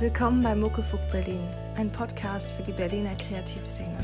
[0.00, 1.46] Willkommen bei Muckefuck Berlin,
[1.76, 3.96] ein Podcast für die Berliner Kreativszene.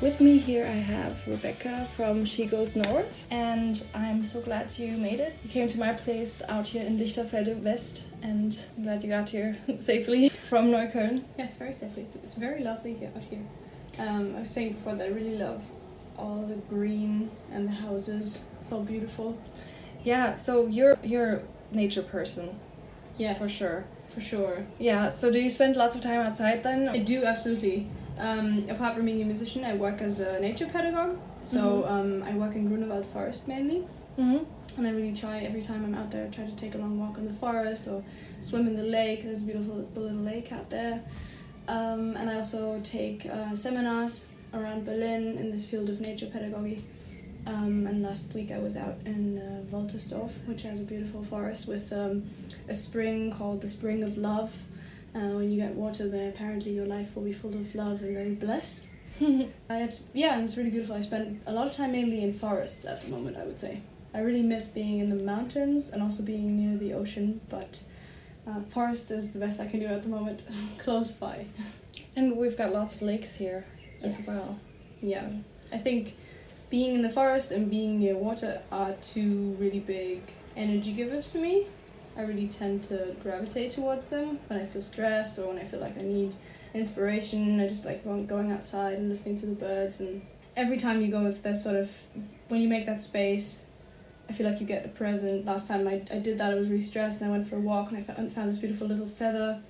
[0.00, 4.96] With me here I have Rebecca from She Goes North and I'm so glad you
[4.96, 5.32] made it.
[5.42, 9.28] You came to my place out here in Lichterfelde West and I'm glad you got
[9.28, 11.22] here safely from Neukölln.
[11.38, 12.02] Yes, very safely.
[12.02, 13.44] It's, it's very lovely here out here.
[14.00, 15.62] Um, I was saying before that I really love
[16.18, 18.44] all the green and the houses.
[18.60, 19.38] It's all beautiful.
[20.02, 21.40] Yeah, so you're you're a
[21.82, 22.58] nature person.
[23.16, 23.38] Yes.
[23.38, 23.84] For sure.
[24.08, 24.66] For sure.
[24.78, 26.88] Yeah, so do you spend lots of time outside then?
[26.88, 27.86] I do absolutely.
[28.18, 31.16] Um, apart from being a musician, I work as a nature pedagogue.
[31.38, 31.90] So Mhm.
[31.94, 33.86] um, I work in Grunewald Forest mainly,
[34.18, 34.78] Mm-hmm.
[34.78, 36.26] and I really try every time I'm out there.
[36.26, 38.04] I try to take a long walk in the forest or
[38.42, 39.24] swim in the lake.
[39.24, 41.02] There's a beautiful little lake out there,
[41.68, 46.84] um, and I also take uh, seminars around Berlin in this field of nature pedagogy.
[47.46, 51.66] Um, and last week I was out in uh, Woltersdorf, which has a beautiful forest
[51.66, 52.28] with um,
[52.68, 54.52] a spring called the Spring of Love.
[55.14, 58.14] Uh, when you get water there, apparently your life will be full of love and
[58.14, 58.88] very blessed.
[59.20, 60.96] Uh, it's yeah, and it's really beautiful.
[60.96, 63.36] I spend a lot of time mainly in forests at the moment.
[63.36, 63.82] I would say
[64.14, 67.40] I really miss being in the mountains and also being near the ocean.
[67.48, 67.80] But
[68.46, 70.46] uh, forest is the best I can do at the moment,
[70.78, 71.46] close by.
[72.16, 73.64] and we've got lots of lakes here
[74.02, 74.58] as well.
[75.00, 75.28] Yeah,
[75.72, 76.16] I think
[76.70, 80.22] being in the forest and being near water are two really big
[80.56, 81.66] energy givers for me.
[82.16, 85.80] I really tend to gravitate towards them when I feel stressed or when I feel
[85.80, 86.34] like I need
[86.74, 87.60] inspiration.
[87.60, 90.00] I just like going outside and listening to the birds.
[90.00, 90.22] And
[90.56, 91.90] every time you go, it's there's sort of
[92.48, 93.66] when you make that space.
[94.30, 95.44] I feel like you get a present.
[95.44, 97.60] Last time I, I did that, I was really stressed and I went for a
[97.60, 99.60] walk and I found, found this beautiful little feather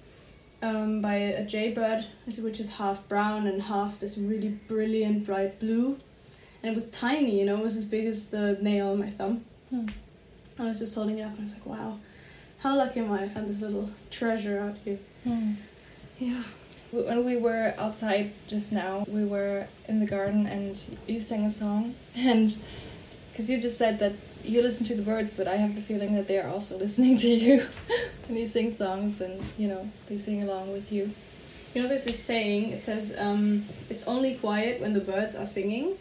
[0.60, 5.98] um, by a jaybird, which is half brown and half this really brilliant bright blue.
[6.62, 9.08] And it was tiny, you know, it was as big as the nail on my
[9.08, 9.46] thumb.
[9.70, 9.86] Hmm.
[10.58, 11.98] I was just holding it up and I was like, wow,
[12.58, 13.22] how lucky am I?
[13.22, 14.98] I found this little treasure out here.
[15.24, 15.52] Hmm.
[16.18, 16.42] Yeah.
[16.90, 21.50] When we were outside just now, we were in the garden and you sang a
[21.50, 21.94] song.
[22.14, 22.54] And
[23.32, 24.12] because you just said that
[24.50, 27.16] you listen to the birds, but I have the feeling that they are also listening
[27.18, 27.66] to you
[28.26, 31.10] when you sing songs and, you know, they sing along with you.
[31.74, 35.46] You know, there's this saying, it says, um, it's only quiet when the birds are
[35.46, 35.96] singing.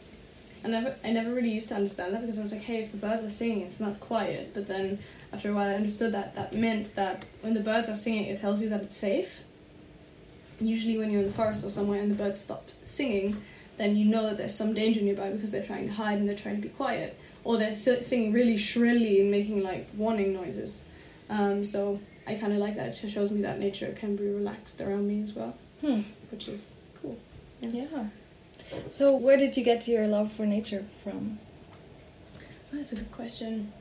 [0.63, 2.81] And I never, I never really used to understand that because I was like, hey,
[2.81, 4.51] if the birds are singing, it's not quiet.
[4.53, 4.97] But then
[5.31, 8.39] after a while, I understood that that meant that when the birds are singing, it
[8.39, 9.41] tells you that it's safe.
[10.59, 13.41] Usually, when you're in the forest or somewhere and the birds stop singing,
[13.77, 16.35] then you know that there's some danger nearby because they're trying to hide and they're
[16.35, 17.17] trying to be quiet.
[17.49, 20.83] Or they're singing really shrilly and making like warning noises.
[21.31, 23.03] Um, so I kind of like that.
[23.03, 26.01] It shows me that nature can be relaxed around me as well, Hmm.
[26.29, 27.17] which is cool.
[27.59, 28.03] Yeah.
[28.91, 31.39] So, where did you get your love for nature from?
[32.71, 33.73] That's a good question.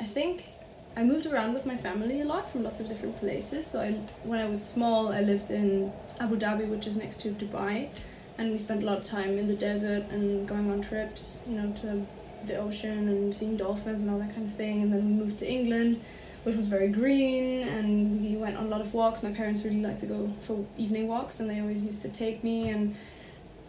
[0.00, 0.48] I think
[0.96, 3.68] I moved around with my family a lot from lots of different places.
[3.68, 3.92] So I,
[4.24, 7.88] when I was small, I lived in Abu Dhabi, which is next to Dubai,
[8.36, 11.54] and we spent a lot of time in the desert and going on trips, you
[11.60, 12.04] know, to
[12.46, 14.82] the ocean and seeing dolphins and all that kind of thing.
[14.82, 16.00] And then we moved to England,
[16.44, 19.22] which was very green, and we went on a lot of walks.
[19.22, 22.44] My parents really like to go for evening walks, and they always used to take
[22.44, 22.96] me and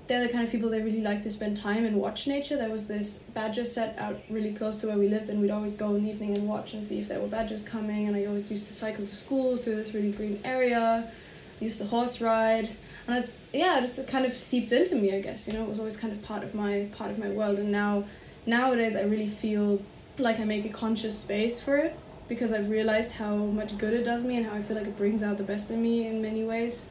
[0.07, 2.57] they're the kind of people that really like to spend time and watch nature.
[2.57, 5.75] There was this badger set out really close to where we lived, and we'd always
[5.75, 8.07] go in the evening and watch and see if there were badgers coming.
[8.07, 11.11] And I always used to cycle to school through this really green area.
[11.59, 12.69] Used to horse ride,
[13.07, 15.15] and it, yeah, it just kind of seeped into me.
[15.15, 17.29] I guess you know it was always kind of part of my part of my
[17.29, 17.57] world.
[17.57, 18.03] And now
[18.47, 19.81] nowadays, I really feel
[20.17, 21.97] like I make a conscious space for it
[22.27, 24.97] because I've realized how much good it does me and how I feel like it
[24.97, 26.89] brings out the best in me in many ways.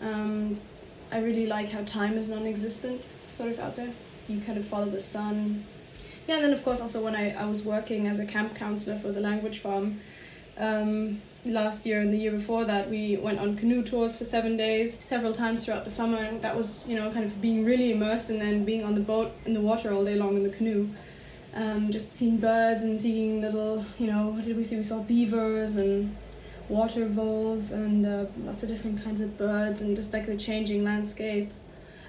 [0.00, 0.58] Um,
[1.12, 3.90] I really like how time is non-existent, sort of out there.
[4.28, 5.64] You kind of follow the sun.
[6.26, 8.98] Yeah, and then of course also when I, I was working as a camp counselor
[8.98, 10.00] for the language farm
[10.58, 14.56] um, last year and the year before that, we went on canoe tours for seven
[14.56, 17.92] days, several times throughout the summer, and that was you know kind of being really
[17.92, 20.50] immersed and then being on the boat in the water all day long in the
[20.50, 20.88] canoe.
[21.54, 24.76] Um, just seeing birds and seeing little, you know, what did we see?
[24.76, 26.14] We saw beavers and
[26.68, 30.84] water voles and uh, lots of different kinds of birds and just like the changing
[30.84, 31.50] landscape.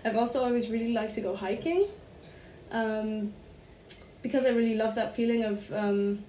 [0.04, 1.88] I've also always really liked to go hiking
[2.72, 3.34] um,
[4.22, 6.24] because I really love that feeling of um,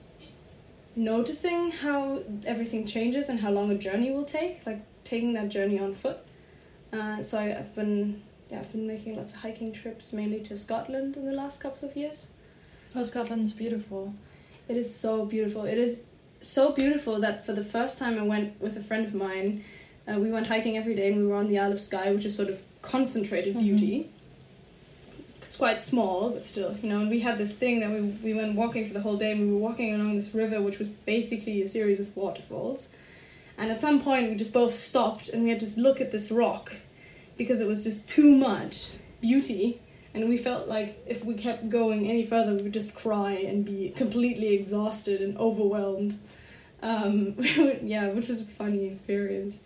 [0.99, 5.79] noticing how everything changes and how long a journey will take, like taking that journey
[5.79, 6.19] on foot.
[6.93, 10.57] Uh, so I, I've been yeah I've been making lots of hiking trips mainly to
[10.57, 12.29] Scotland in the last couple of years.
[12.97, 14.15] Oh, Scotland's beautiful.
[14.69, 15.65] It is so beautiful.
[15.65, 16.05] It is
[16.41, 19.63] so beautiful that for the first time I went with a friend of mine
[20.11, 22.25] Uh, we went hiking every day, and we were on the Isle of Skye, which
[22.25, 23.61] is sort of concentrated Mhm.
[23.67, 23.97] beauty.
[25.59, 27.01] Quite small, but still, you know.
[27.01, 29.41] And we had this thing that we we went walking for the whole day, and
[29.41, 32.89] we were walking along this river, which was basically a series of waterfalls.
[33.57, 36.31] And at some point, we just both stopped, and we had to look at this
[36.31, 36.77] rock
[37.37, 39.81] because it was just too much beauty
[40.15, 43.65] and we felt like if we kept going any further we would just cry and
[43.65, 46.19] be completely exhausted and overwhelmed
[46.83, 47.35] um,
[47.83, 49.59] yeah which was a funny experience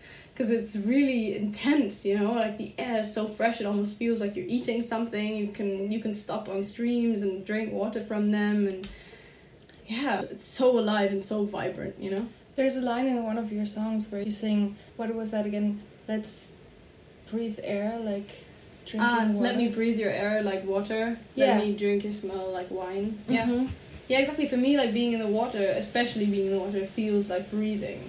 [0.42, 4.20] because it's really intense you know like the air is so fresh it almost feels
[4.20, 8.32] like you're eating something you can you can stop on streams and drink water from
[8.32, 8.88] them and
[9.86, 13.52] yeah it's so alive and so vibrant you know There's a line in one of
[13.52, 15.80] your songs where you sing, what was that again?
[16.06, 16.52] Let's
[17.30, 18.30] breathe air like
[18.84, 19.44] drinking ah, water.
[19.46, 21.46] let me breathe your air like water Yeah.
[21.46, 23.68] let me drink your smell like wine yeah Mhm.
[24.10, 24.46] Yeah, exactly.
[24.52, 28.00] For me, like being in the water, especially being in the water, feels like breathing.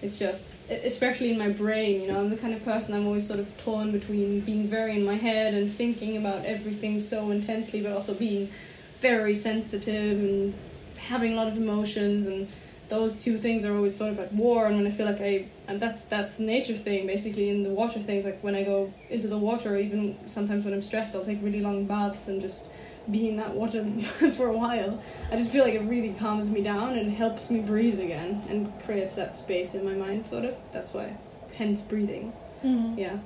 [0.00, 3.26] It's just, especially in my brain, you know, I'm the kind of person I'm always
[3.26, 7.82] sort of torn between being very in my head and thinking about everything so intensely,
[7.82, 8.50] but also being
[8.98, 10.54] very sensitive and
[10.96, 12.48] having a lot of emotions and
[12.88, 15.46] those two things are always sort of at war and when I feel like I
[15.66, 18.92] and that's that's the nature thing basically in the water things like when I go
[19.10, 22.66] into the water even sometimes when I'm stressed I'll take really long baths and just
[23.10, 23.84] be in that water
[24.36, 25.02] for a while
[25.32, 28.72] I just feel like it really calms me down and helps me breathe again and
[28.84, 30.54] creates that space in my mind sort of.
[30.72, 31.16] That's why
[31.54, 32.32] hence breathing.
[32.64, 32.98] Mhm.
[32.98, 33.18] yeah.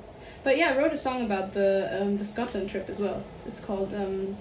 [0.44, 3.22] But yeah I wrote a song about the um, the Scotland trip as well.
[3.46, 4.36] It's called um,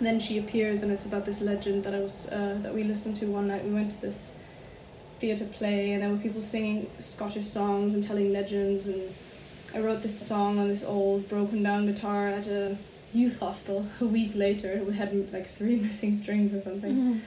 [0.00, 3.16] then she appears and it's about this legend that I was uh, that we listened
[3.16, 3.64] to one night.
[3.64, 4.32] We went to this
[5.18, 9.14] theatre play and there were people singing Scottish songs and telling legends and
[9.74, 12.76] I wrote this song on this old broken down guitar at a
[13.14, 17.20] youth hostel a week later we had like three missing strings or something Mhm.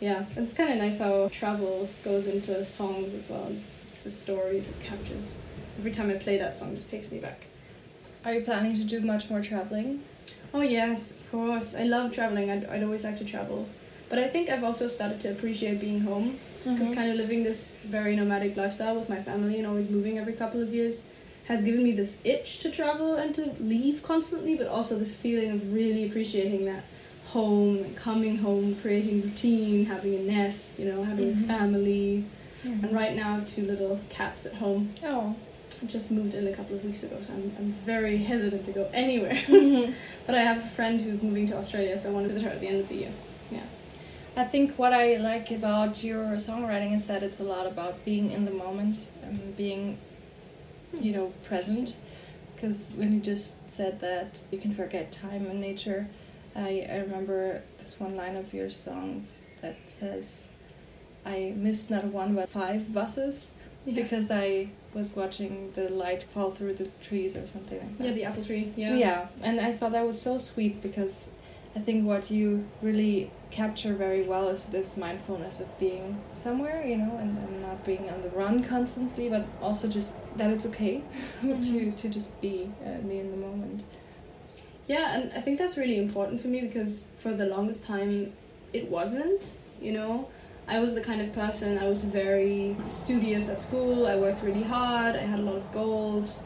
[0.00, 4.70] yeah it's kind of nice how travel goes into songs as well it's the stories
[4.70, 5.34] it captures
[5.78, 7.46] every time I play that song it just takes me back
[8.24, 10.02] Are you planning to do much more traveling?
[10.52, 11.74] Oh yes, of course.
[11.82, 12.50] I love traveling.
[12.50, 13.68] I'd, I'd always like to travel.
[14.10, 16.26] But I think I've also started to appreciate being home
[16.64, 16.94] because Mhm.
[16.98, 17.60] kind of living this
[17.96, 21.04] very nomadic lifestyle with my family and always moving every couple of years
[21.48, 25.50] has given me this itch to travel and to leave constantly, but also this feeling
[25.50, 26.84] of really appreciating that
[27.26, 31.44] home coming home, creating routine, having a nest, you know, having Mhm.
[31.44, 32.24] a family.
[32.64, 32.82] Mhm.
[32.84, 34.90] And right now I have two little cats at home.
[35.04, 35.34] Oh.
[35.82, 38.72] I just moved in a couple of weeks ago, so I'm, I'm very hesitant to
[38.72, 39.34] go anywhere.
[39.46, 39.92] Mhm.
[40.26, 42.50] But I have a friend who's moving to Australia, so I want to visit her
[42.50, 43.12] at the end of the year.
[43.50, 43.60] Yeah.
[44.36, 48.30] I think what I like about your songwriting is that it's a lot about being
[48.30, 49.98] in the moment and being,
[50.92, 51.96] you know, present.
[52.54, 56.08] Because when you just said that you can forget time in nature,
[56.56, 60.48] I, I remember this one line of your songs that says,
[61.24, 63.50] I missed not one but five buses
[63.86, 68.04] because I was watching the light fall through the trees or something like that.
[68.08, 68.72] yeah, the apple tree.
[68.76, 68.94] Yeah.
[68.94, 71.28] Yeah, and I thought that was so sweet because
[71.76, 76.96] I think what you really capture very well is this mindfulness of being somewhere, you
[76.96, 81.02] know, and, and not being on the run constantly, but also just that it's okay
[81.40, 81.96] to, Mhm.
[81.96, 83.84] to just be, uh, be in the moment.
[84.86, 88.32] Yeah, and I think that's really important for me because for the longest time
[88.72, 90.28] it wasn't, you know.
[90.66, 94.06] I was the kind of person I was very studious at school.
[94.06, 95.16] I worked really hard.
[95.16, 96.42] I had a lot of goals.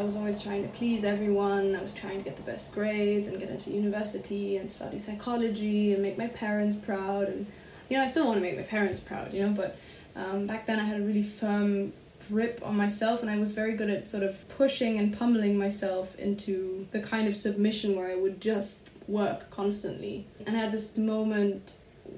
[0.00, 1.76] I was always trying to please everyone.
[1.76, 5.92] I was trying to get the best grades and get into university and study psychology
[5.92, 7.28] and make my parents proud.
[7.28, 7.46] And
[7.90, 9.52] you know, I still want to make my parents proud, you know.
[9.52, 9.76] But
[10.16, 11.92] um, back then, I had a really firm
[12.30, 16.18] grip on myself, and I was very good at sort of pushing and pummeling myself
[16.18, 20.26] into the kind of submission where I would just work constantly.
[20.46, 21.76] And I had this moment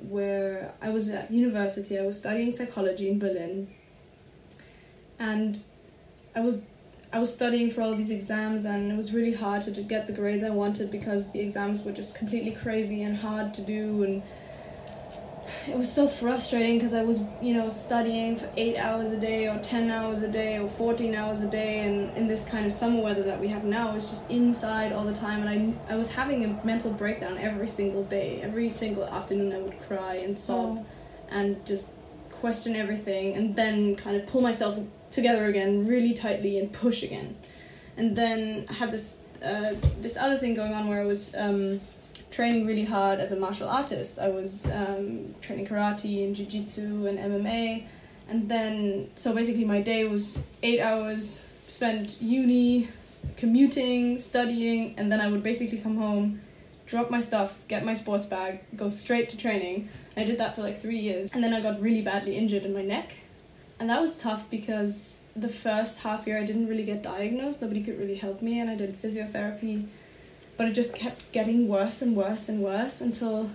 [0.09, 1.99] where I was at university.
[1.99, 3.75] I was studying psychology in Berlin,
[5.19, 5.65] and
[6.37, 6.63] I was
[7.15, 10.15] I was studying for all these exams, and it was really hard to get the
[10.15, 14.23] grades I wanted because the exams were just completely crazy and hard to do, and
[15.69, 19.47] it was so frustrating because I was, you know, studying for eight hours a day,
[19.47, 22.73] or ten hours a day, or fourteen hours a day, and in this kind of
[22.73, 25.97] summer weather that we have now, it's just inside all the time, and I I
[25.97, 30.37] was having a mental breakdown every single day, every single afternoon I would cry and
[30.37, 30.87] sob, Oh.
[31.31, 31.91] and just
[32.31, 34.79] question everything, and then kind of pull myself
[35.13, 37.37] together again really tightly and push again,
[37.97, 41.35] and then I had this uh, this other thing going on where I was.
[41.37, 41.81] Um,
[42.33, 44.19] training really hard as a martial artist.
[44.19, 47.85] I was um, training karate and jiu-jitsu and MMA.
[48.29, 52.89] And then, so basically my day was eight hours spent uni,
[53.37, 56.41] commuting, studying, and then I would basically come home,
[56.87, 59.89] drop my stuff, get my sports bag, go straight to training.
[60.17, 61.31] I did that for like three years.
[61.33, 63.15] And then I got really badly injured in my neck.
[63.83, 67.61] And that was tough because the first half year I didn't really get diagnosed.
[67.61, 69.87] Nobody could really help me, and I did physiotherapy,
[70.57, 73.51] but it just kept getting worse and worse and worse until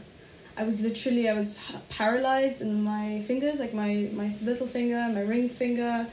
[0.57, 5.21] I was literally I was paralyzed in my fingers, like my my little finger, my
[5.21, 6.07] ring finger.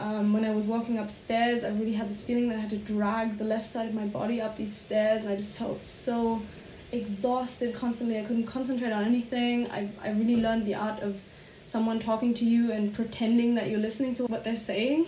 [0.00, 2.78] Um, when I was walking upstairs, I really had this feeling that I had to
[2.78, 6.42] drag the left side of my body up these stairs, and I just felt so
[6.90, 8.18] exhausted constantly.
[8.18, 9.70] I couldn't concentrate on anything.
[9.70, 11.22] I, I really learned the art of
[11.64, 15.06] someone talking to you and pretending that you're listening to what they're saying.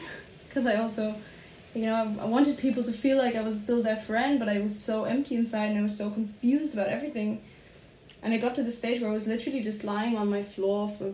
[0.49, 1.15] Because I also,
[1.75, 4.59] you know, I wanted people to feel like I was still their friend, but I
[4.59, 7.43] was so empty inside and I was so confused about everything.
[8.23, 10.89] And I got to the stage where I was literally just lying on my floor
[10.89, 11.13] for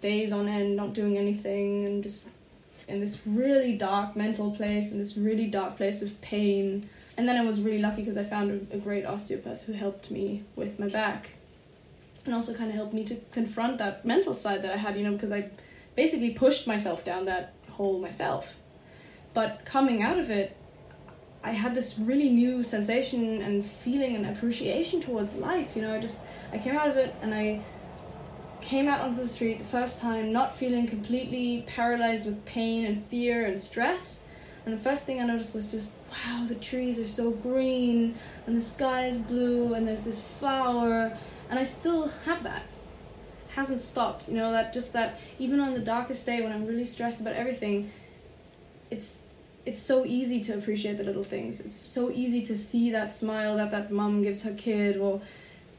[0.00, 2.28] days on end, not doing anything, and just
[2.86, 6.88] in this really dark mental place, in this really dark place of pain.
[7.16, 10.10] And then I was really lucky because I found a, a great osteopath who helped
[10.10, 11.30] me with my back
[12.24, 15.04] and also kind of helped me to confront that mental side that I had, you
[15.04, 15.50] know, because I
[15.96, 18.56] basically pushed myself down that hole myself.
[19.34, 20.56] But coming out of it,
[21.44, 25.98] I had this really new sensation and feeling and appreciation towards life, you know, I
[25.98, 26.20] just
[26.52, 27.62] I came out of it and I
[28.60, 33.04] came out onto the street the first time not feeling completely paralyzed with pain and
[33.06, 34.22] fear and stress.
[34.64, 38.14] And the first thing I noticed was just, wow, the trees are so green
[38.46, 41.18] and the sky is blue and there's this flower
[41.52, 42.62] and I still have that.
[42.62, 46.64] it Hasn't stopped, you know, that just that even on the darkest day when I'm
[46.66, 47.90] really stressed about everything,
[48.90, 49.24] it's
[49.66, 51.60] it's so easy to appreciate the little things.
[51.60, 55.20] It's so easy to see that smile that that mum gives her kid or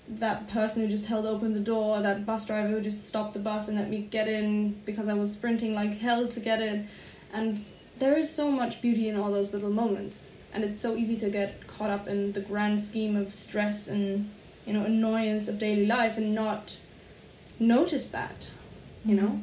[0.08, 3.40] that person who just held open the door, that bus driver who just stopped the
[3.40, 6.88] bus and let me get in because I was sprinting like hell to get in.
[7.34, 7.66] And
[7.98, 10.36] there is so much beauty in all those little moments.
[10.54, 14.30] And it's so easy to get caught up in the grand scheme of stress and
[14.66, 16.78] you know annoyance of daily life and not
[17.60, 18.52] notice that
[19.06, 19.28] you know?
[19.28, 19.42] Mm-hmm.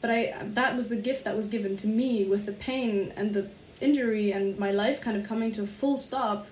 [0.00, 3.34] but i that was the gift that was given to me with the pain and
[3.34, 3.48] the
[3.80, 6.46] injury and my life kind of coming to a full stop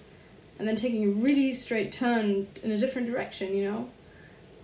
[0.58, 3.90] and then taking a really straight turn in a different direction you know?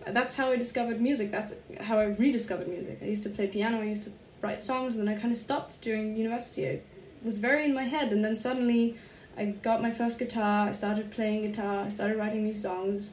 [0.06, 1.30] That's how i discovered music.
[1.30, 2.98] That's how i rediscovered music.
[3.02, 5.38] I used to play piano i used to write songs and then i kind of
[5.38, 6.64] stopped during university.
[6.64, 6.84] It
[7.22, 8.96] was very in my head and then suddenly
[9.36, 13.12] I got my first guitar, I started playing guitar, I started writing these songs,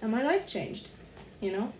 [0.00, 0.90] and my life changed,
[1.40, 1.72] you know?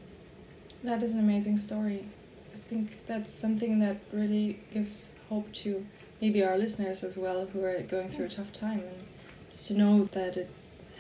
[0.85, 2.09] That is an amazing story.
[2.55, 5.87] I think that's something that really gives hope to
[6.21, 9.07] maybe our listeners as well who are going through a tough time and
[9.53, 10.51] just to know that it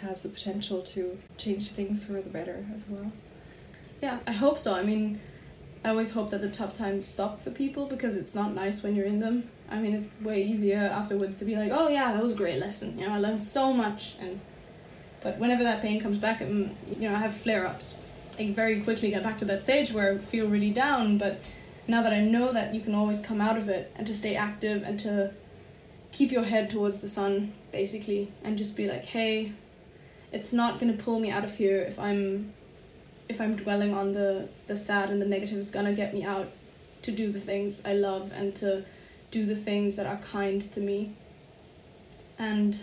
[0.00, 3.12] has the potential to change things for the better as well.
[4.00, 4.74] Yeah, I hope so.
[4.74, 5.20] I mean,
[5.84, 8.94] I always hope that the tough times stop for people because it's not nice when
[8.94, 9.48] you're in them.
[9.70, 12.58] I mean, it's way easier afterwards to be like, oh yeah, that was a great
[12.58, 12.98] lesson.
[12.98, 14.16] You know, I learned so much.
[14.20, 14.40] And
[15.22, 17.98] but whenever that pain comes back, and you know, I have flare ups.
[18.38, 21.18] I very quickly get back to that stage where I feel really down.
[21.18, 21.40] But
[21.88, 24.36] now that I know that you can always come out of it and to stay
[24.36, 25.32] active and to
[26.12, 29.52] keep your head towards the sun, basically, and just be like, hey,
[30.32, 32.52] it's not gonna pull me out of here if I'm
[33.28, 35.58] if I'm dwelling on the the sad and the negative.
[35.58, 36.48] It's gonna get me out
[37.02, 38.84] to do the things I love and to
[39.36, 41.12] do the things that are kind to me.
[42.38, 42.78] And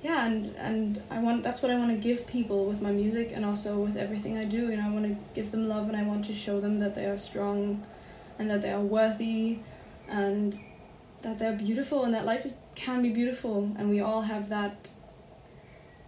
[0.00, 3.32] yeah and and i want that's what i want to give people with my music
[3.34, 4.70] and also with everything i do.
[4.70, 6.94] You know i want to give them love and i want to show them that
[6.94, 7.84] they are strong
[8.38, 9.58] and that they are worthy
[10.08, 10.54] and
[11.22, 13.74] that they're beautiful and that life is, can be beautiful.
[13.76, 14.90] And we all have that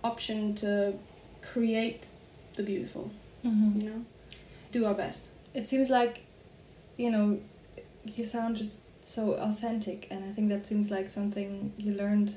[0.02, 0.95] option to
[1.43, 2.07] create
[2.57, 3.11] the beautiful
[3.45, 3.81] mm-hmm.
[3.81, 4.05] you know?
[4.73, 5.33] Do our best.
[5.52, 6.23] It seems like
[6.97, 7.40] you know
[8.05, 12.37] you sound just so authentic and i think that seems like something you learned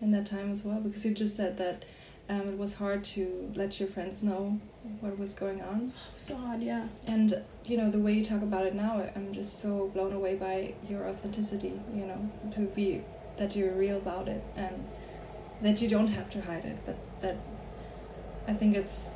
[0.00, 1.84] in that time as well because you just said that
[2.28, 4.58] um, it was hard to let your friends know
[5.00, 5.92] what was going on.
[6.16, 6.88] So hard yeah.
[7.06, 10.36] And you know the way you talk about it now i'm just so blown away
[10.36, 13.02] by your authenticity you know to be
[13.38, 14.86] that you're real about it and
[15.62, 17.36] that you don't have to hide it but that
[18.46, 19.14] i think it's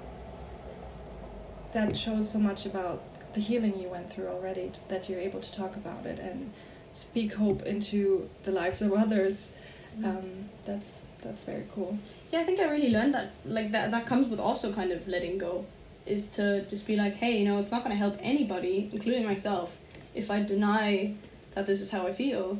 [1.72, 3.02] that shows so much about
[3.34, 6.52] the healing you went through already that you're able to talk about it and
[6.92, 9.52] speak hope into the lives of others.
[9.98, 10.04] Mm-hmm.
[10.04, 11.98] Um, that's that's very cool.
[12.32, 13.32] Yeah, I think I really learned that.
[13.44, 15.66] Like that that comes with also kind of letting go,
[16.06, 19.24] is to just be like, hey, you know, it's not going to help anybody, including
[19.24, 19.78] myself,
[20.14, 21.14] if I deny
[21.54, 22.58] that this is how I feel.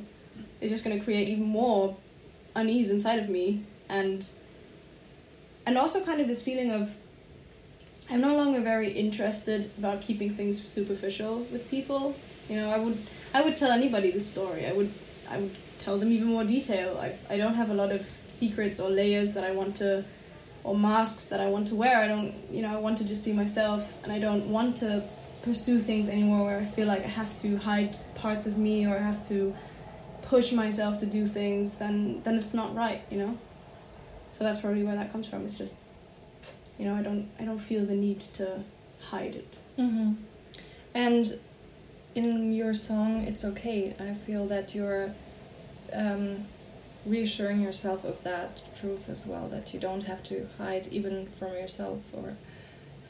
[0.61, 1.97] It's just going to create even more
[2.55, 4.29] unease inside of me, and
[5.67, 6.97] and also kind of this feeling of
[8.11, 12.17] I'm no longer very interested about keeping things superficial with people.
[12.49, 12.99] You know, I would
[13.33, 14.67] I would tell anybody the story.
[14.67, 14.93] I would
[15.31, 16.99] I would tell them even more detail.
[16.99, 20.05] I I don't have a lot of secrets or layers that I want to
[20.63, 22.01] or masks that I want to wear.
[22.01, 25.03] I don't you know, I want to just be myself and I don't want to
[25.43, 28.97] pursue things anymore where I feel like I have to hide parts of me or
[28.97, 29.55] I have to
[30.23, 33.39] push myself to do things, then then it's not right, you know.
[34.33, 35.45] So that's probably where that comes from.
[35.45, 35.77] It's just,
[36.79, 38.63] you know, I don't I don't feel the need to
[39.01, 39.57] hide it.
[39.79, 40.13] Mm-hmm.
[40.95, 41.39] And
[42.15, 43.95] in your song, it's okay.
[43.99, 45.13] I feel that you're
[45.93, 46.47] um,
[47.07, 49.49] reassuring yourself of that truth as well.
[49.49, 52.37] That you don't have to hide even from yourself or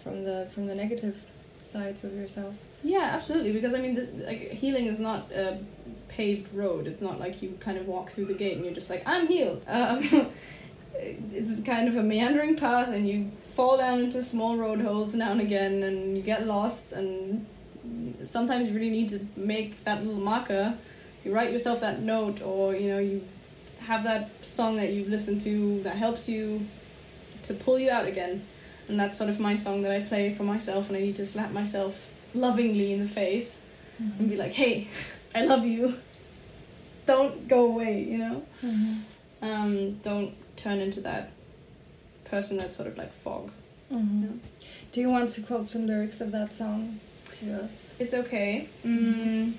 [0.03, 1.27] from the from the negative
[1.63, 2.55] sides of yourself.
[2.83, 3.53] Yeah, absolutely.
[3.53, 5.59] Because I mean, this, like healing is not a
[6.09, 6.87] paved road.
[6.87, 9.27] It's not like you kind of walk through the gate and you're just like, I'm
[9.27, 9.65] healed.
[9.73, 10.31] Um,
[11.33, 15.31] it's kind of a meandering path, and you fall down into small road holes now
[15.31, 16.93] and again, and you get lost.
[16.93, 17.47] And
[18.23, 20.75] sometimes you really need to make that little marker.
[21.25, 23.23] You write yourself that note, or you know, you
[23.81, 26.67] have that song that you've listened to that helps you
[27.45, 28.45] to pull you out again.
[28.89, 31.27] And that's sort of my song that I play for myself, and I need to
[31.27, 33.59] slap myself lovingly in the face
[34.03, 34.19] Mm-hmm.
[34.21, 34.89] and be like, "Hey,
[35.35, 35.95] I love you.
[37.07, 38.43] Don't go away," you know.
[38.65, 38.95] Mm-hmm.
[39.45, 41.31] Um, don't turn into that
[42.25, 43.51] person that's sort of like fog.
[43.93, 44.23] Mm-hmm.
[44.23, 44.29] Yeah.
[44.93, 47.01] Do you want to quote some lyrics of that song
[47.33, 47.87] to us?
[47.99, 48.69] It's okay.
[48.85, 49.53] Mm,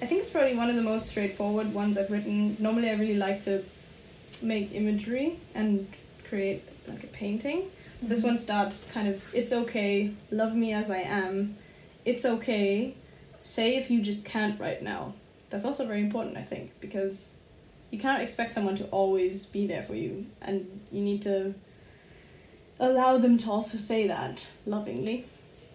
[0.00, 2.56] I think it's probably one of the most straightforward ones I've written.
[2.58, 3.64] Normally, I really like to
[4.42, 5.86] make imagery and
[6.28, 7.70] create like a painting.
[8.00, 8.28] This Mm-hmm.
[8.28, 11.56] one starts kind of, it's okay, love me as I am.
[12.04, 12.94] It's okay,
[13.38, 15.14] say if you just can't right now.
[15.50, 17.38] That's also very important, I think, because
[17.90, 21.54] you can't expect someone to always be there for you, and you need to
[22.78, 25.24] allow them to also say that lovingly.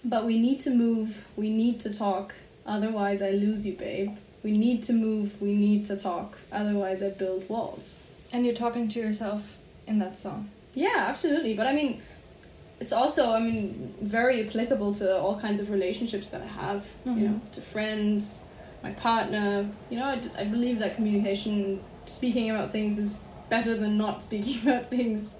[0.05, 4.17] But we need to move, we need to talk, otherwise I lose you, babe.
[4.43, 7.99] We need to move, we need to talk, otherwise I build walls.
[8.33, 9.57] And you're talking to yourself
[9.87, 10.49] in that song.
[10.73, 11.53] Yeah, absolutely.
[11.55, 12.01] But I mean,
[12.81, 17.21] it's also, I mean, very applicable to all kinds of relationships that I have, Mhm.
[17.21, 18.43] you know, to friends,
[18.81, 19.69] my partner.
[19.89, 23.13] You know, I, d- I believe that communication, speaking about things, is
[23.47, 25.35] better than not speaking about things.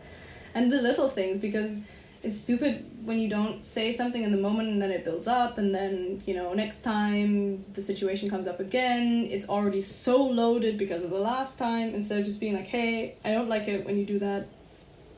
[0.55, 1.81] And the little things, because
[2.21, 5.57] it's stupid when you don't say something in the moment and then it builds up,
[5.57, 10.77] and then, you know, next time the situation comes up again, it's already so loaded
[10.77, 13.85] because of the last time, instead of just being like, hey, I don't like it
[13.85, 14.47] when you do that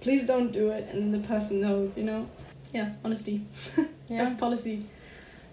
[0.01, 2.29] please don't do it and the person knows you know
[2.73, 3.43] yeah honesty
[4.07, 4.85] best policy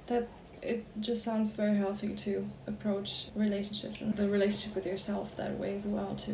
[0.06, 0.28] That
[0.60, 5.74] It just sounds very healthy to approach relationships and the relationship with yourself that way
[5.74, 6.14] as well.
[6.14, 6.32] To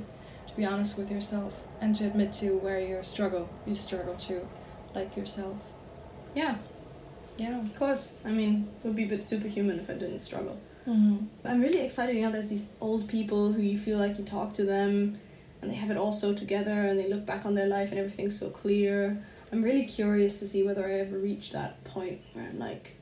[0.48, 3.48] to be honest with yourself and to admit to where you struggle.
[3.66, 4.46] You struggle to
[4.94, 5.56] like yourself.
[6.35, 6.57] Yeah.
[7.37, 7.61] Yeah.
[7.61, 8.12] of course.
[8.25, 10.59] I mean it would be a bit superhuman if i didn't struggle.
[10.87, 11.27] Mm-hmm.
[11.45, 14.55] i'm really excited you know there's these old people who you feel like you talk
[14.55, 15.21] to them
[15.61, 17.99] and they have it all so together and they look back on their life and
[17.99, 19.23] everything's so clear.
[19.53, 22.95] I'm really curious to see whether i ever reach that point where i'm like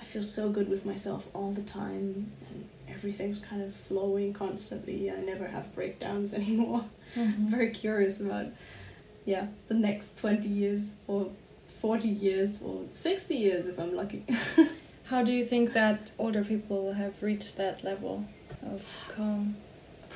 [0.00, 5.10] i feel so good with myself all the time and everything's kind of flowing constantly
[5.10, 6.84] i never have breakdowns anymore.
[7.16, 8.46] I'm very curious about
[9.24, 11.30] yeah the next 20 years or
[11.86, 14.24] 40 years or 60 years if i'm lucky.
[15.04, 18.24] How do you think that older people have reached that level
[18.72, 19.54] of calm?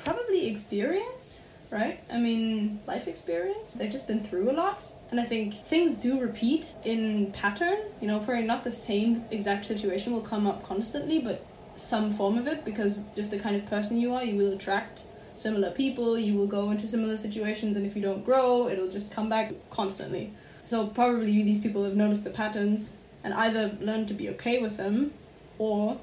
[0.03, 2.01] probably experience right?
[2.11, 3.75] I mean life experience.
[3.75, 4.79] They've just been through a lot.
[5.11, 7.79] And i think things do repeat in pattern.
[8.01, 11.45] You know probably not the same exact situation will come up constantly but
[11.77, 15.05] some form of it because just the kind of person you are you will attract
[15.35, 16.19] similar people.
[16.19, 19.53] You will go into similar situations and if you don't grow it'll just come back
[19.69, 24.61] constantly so probably these people have noticed the patterns and either learned to be okay
[24.61, 25.13] with them
[25.57, 25.97] or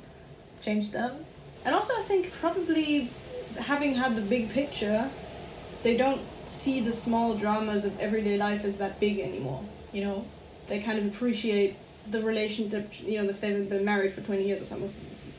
[0.60, 1.24] change them
[1.64, 3.10] and also i think probably
[3.58, 5.10] having had the big picture,
[5.82, 9.62] they don't see the small dramas of everyday life as that big anymore.
[9.92, 10.24] You know,
[10.68, 11.76] they kind of appreciate
[12.10, 12.92] the relationship.
[13.00, 14.92] You know, if they've been married for twenty years or something,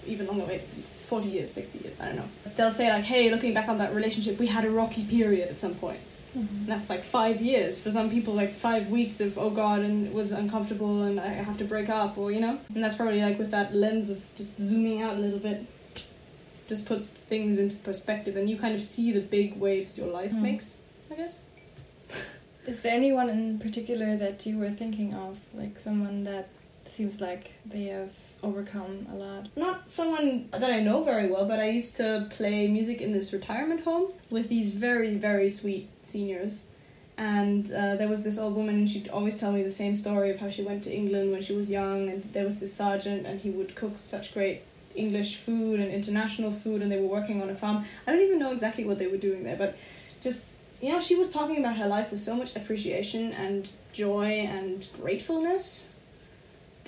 [0.06, 2.30] even longer, wait, forty years, sixty years, I don't know.
[2.56, 5.60] They'll say like, "Hey, looking back on that relationship, we had a rocky period at
[5.60, 6.00] some point."
[6.36, 10.08] And that's like five years for some people, like five weeks of oh god, and
[10.08, 12.60] it was uncomfortable, and I have to break up, or you know.
[12.74, 15.66] And that's probably like with that lens of just zooming out a little bit,
[16.68, 20.32] just puts things into perspective, and you kind of see the big waves your life
[20.32, 20.42] Mm.
[20.42, 20.78] makes.
[21.12, 21.42] I guess.
[22.68, 26.50] Is there anyone in particular that you were thinking of, like someone that
[26.92, 28.12] seems like they have
[28.44, 29.48] overcome a lot?
[29.56, 33.34] Not someone that I know very well, but I used to play music in this
[33.34, 36.64] retirement home with these very, very sweet seniors.
[37.18, 40.30] And uh, there was this old woman, and she'd always tell me the same story
[40.30, 43.28] of how she went to England when she was young, and there was this sergeant,
[43.28, 44.62] and he would cook such great
[44.96, 47.86] English food and international food, and they were working on a farm.
[48.08, 49.78] I don't even know exactly what they were doing there, but
[50.22, 50.46] just,
[50.82, 54.88] you know, she was talking about her life with so much appreciation and joy and
[55.02, 55.88] gratefulness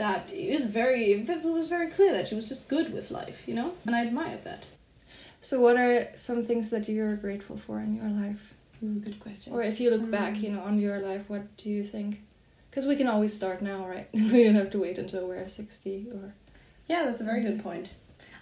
[0.02, 3.40] that it was very it was very clear that she was just good with life,
[3.48, 4.64] you know, and I admired that.
[5.42, 8.44] So, what are some things that you're grateful for in your life?
[8.84, 9.54] Ooh, good question.
[9.54, 10.42] Or if you look back, Mm.
[10.44, 12.22] you know, on your life, what do you think?
[12.70, 14.08] Because we can always start now, right?
[14.34, 16.34] we don't have to wait until we're 60 or.
[16.92, 17.88] Yeah, that's a very good point.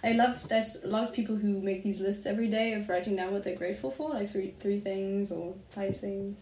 [0.02, 3.16] I love there's a lot of people who make these lists every day of writing
[3.16, 5.44] down what they're grateful for, like three three things or
[5.76, 6.34] five things.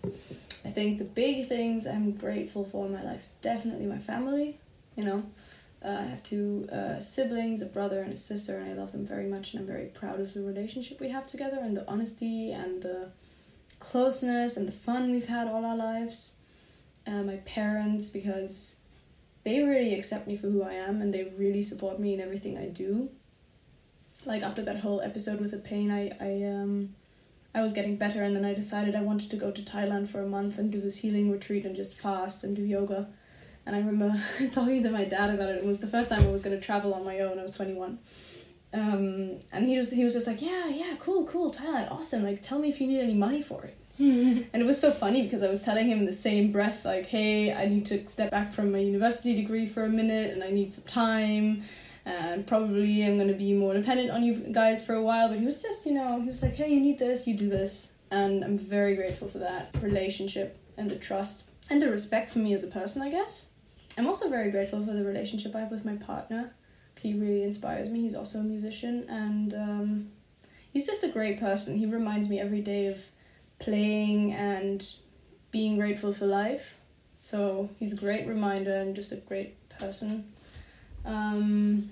[0.68, 4.48] I think the big things I'm grateful for in my life is definitely my family.
[4.98, 5.22] You know,
[5.84, 9.06] uh, I have two uh, siblings, a brother and a sister, and I love them
[9.06, 12.50] very much, and I'm very proud of the relationship we have together and the honesty
[12.50, 13.10] and the
[13.78, 16.34] closeness and the fun we've had all our lives.
[17.06, 18.80] Uh, my parents because
[19.44, 22.58] they really accept me for who I am and they really support me in everything
[22.58, 23.08] I do.
[24.26, 26.96] Like after that whole episode with the pain, I I um
[27.54, 30.20] I was getting better and then I decided I wanted to go to Thailand for
[30.20, 33.08] a month and do this healing retreat and just fast and do yoga.
[33.68, 34.18] And I remember
[34.52, 35.56] talking to my dad about it.
[35.56, 37.38] It was the first time I was going to travel on my own.
[37.38, 37.98] I was 21.
[38.72, 41.52] Um, and he was he was just like, "Yeah, yeah, cool, cool.
[41.52, 42.22] Thailand, awesome.
[42.22, 45.22] Like tell me if you need any money for it." And it was so funny
[45.22, 48.30] because I was telling him in the same breath, like, hey, I need to step
[48.30, 51.62] back from my university degree for a minute and I need some time.
[52.06, 55.28] And probably I'm going to be more dependent on you guys for a while.
[55.28, 57.50] But he was just, you know, he was like, hey, you need this, you do
[57.50, 57.92] this.
[58.10, 62.54] And I'm very grateful for that relationship and the trust and the respect for me
[62.54, 63.48] as a person, I guess.
[63.98, 66.52] I'm also very grateful for the relationship I have with my partner.
[67.00, 68.02] He really inspires me.
[68.02, 70.10] He's also a musician and um,
[70.72, 71.76] he's just a great person.
[71.76, 73.04] He reminds me every day of
[73.58, 74.88] playing and
[75.50, 76.76] being grateful for life.
[77.16, 80.32] So he's a great reminder and just a great person.
[81.04, 81.90] Um,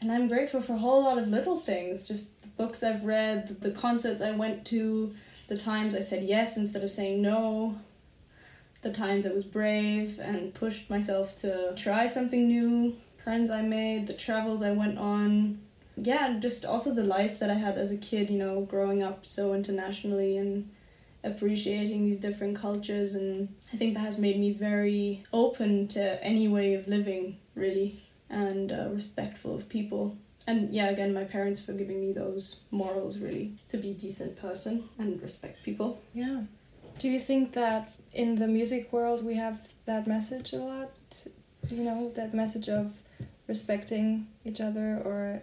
[0.00, 3.60] and I'm grateful for a whole lot of little things, just the books I've read,
[3.60, 5.14] the concerts I went to,
[5.46, 7.76] the times I said yes instead of saying no,
[8.82, 14.06] the times I was brave and pushed myself to try something new, friends I made,
[14.06, 15.60] the travels I went on,
[15.96, 19.02] yeah, and just also the life that I had as a kid, you know, growing
[19.02, 20.70] up so internationally and
[21.22, 23.14] appreciating these different cultures.
[23.14, 28.00] And I think that has made me very open to any way of living, really,
[28.30, 30.16] and uh, respectful of people.
[30.46, 34.40] And yeah, again, my parents for giving me those morals, really, to be a decent
[34.40, 36.00] person and respect people.
[36.14, 36.42] Yeah.
[36.98, 40.90] Do you think that in the music world we have that message a lot?
[41.70, 42.92] You know, that message of
[43.46, 45.42] respecting each other, or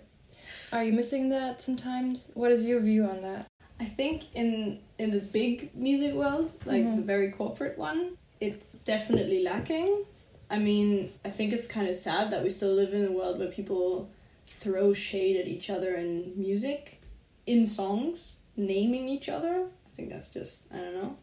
[0.72, 2.32] are you missing that sometimes?
[2.34, 3.46] What is your view on that?
[3.80, 6.96] I think in in the big music world, like Mhm.
[6.98, 10.04] the very corporate one, it's definitely lacking.
[10.50, 13.40] I mean, I think it's kind of sad that we still live in a world
[13.40, 14.10] where people
[14.48, 17.00] throw shade at each other in music,
[17.46, 19.56] in songs, naming each other.
[19.88, 21.16] I think that's just I don't know,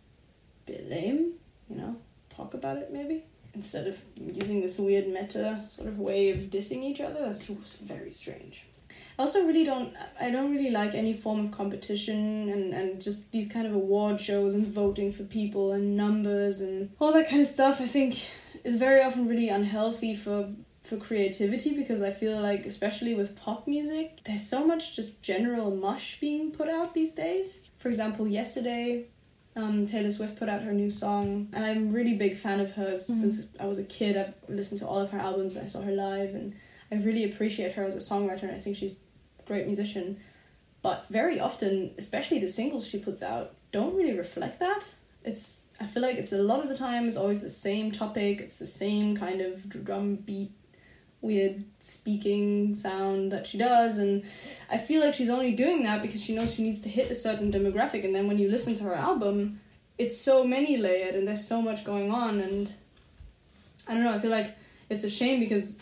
[0.67, 1.33] bit lame.
[1.69, 1.97] You know,
[2.31, 3.25] talk about it maybe
[3.55, 7.21] instead of using this weird meta sort of way of dissing each other.
[7.21, 8.65] That's very strange.
[9.19, 13.33] I also really don't I don't really like any form of competition and, and just
[13.33, 17.41] these kind of award shows and voting for people and numbers and all that kind
[17.41, 18.27] of stuff I think
[18.63, 20.51] is very often really unhealthy for
[20.83, 25.75] for creativity because I feel like especially with pop music there's so much just general
[25.75, 27.71] mush being put out these days.
[27.79, 29.07] For example, yesterday
[29.57, 33.09] um, Taylor Swift put out her new song, and I'm really big fan of hers
[33.09, 33.21] Mhm.
[33.21, 34.17] since I was a kid.
[34.17, 36.55] I've listened to all of her albums, I saw her live, and
[36.93, 40.19] I really appreciate her as a songwriter, and I think she's a great musician.
[40.83, 44.95] But very often, especially the singles she puts out, don't really reflect that.
[45.25, 48.41] It's I feel like it's a lot of the time it's always the same topic,
[48.41, 50.53] it's the same kind of drum beat,
[51.27, 54.23] weird speaking sound that she does, and
[54.71, 57.15] I feel like she's only doing that because she knows she needs to hit a
[57.15, 59.61] certain demographic, and then when you listen to her album,
[59.99, 62.73] it's so many layered and there's so much going on, and
[63.89, 64.13] I don't know.
[64.13, 64.55] I feel like
[64.89, 65.81] it's a shame because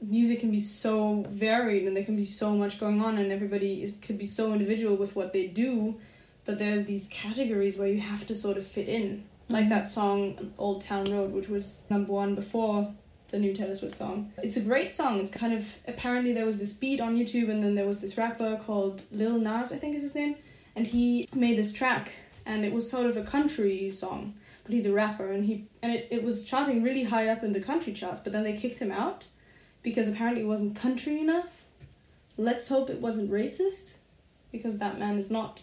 [0.00, 3.82] music can be so varied and there can be so much going on, and everybody
[3.82, 5.96] is could be so individual with what they do,
[6.44, 9.70] but there's these categories where you have to sort of fit in, like Mhm.
[9.70, 12.94] that song "Old Town Road," which was number one before
[13.30, 14.32] the new Taylor Swift song.
[14.42, 15.20] It's a great song.
[15.20, 18.16] It's kind of apparently there was this beat on YouTube, and then there was this
[18.16, 20.36] rapper called Lil Nas, I think is his name,
[20.74, 22.12] and he made this track,
[22.44, 24.34] and it was sort of a country song,
[24.64, 27.52] but he's a rapper, and he and it, it was charting really high up in
[27.52, 29.26] the country charts, but then they kicked him out
[29.82, 31.64] because apparently it wasn't country enough.
[32.36, 33.96] Let's hope it wasn't racist,
[34.52, 35.60] because that man is not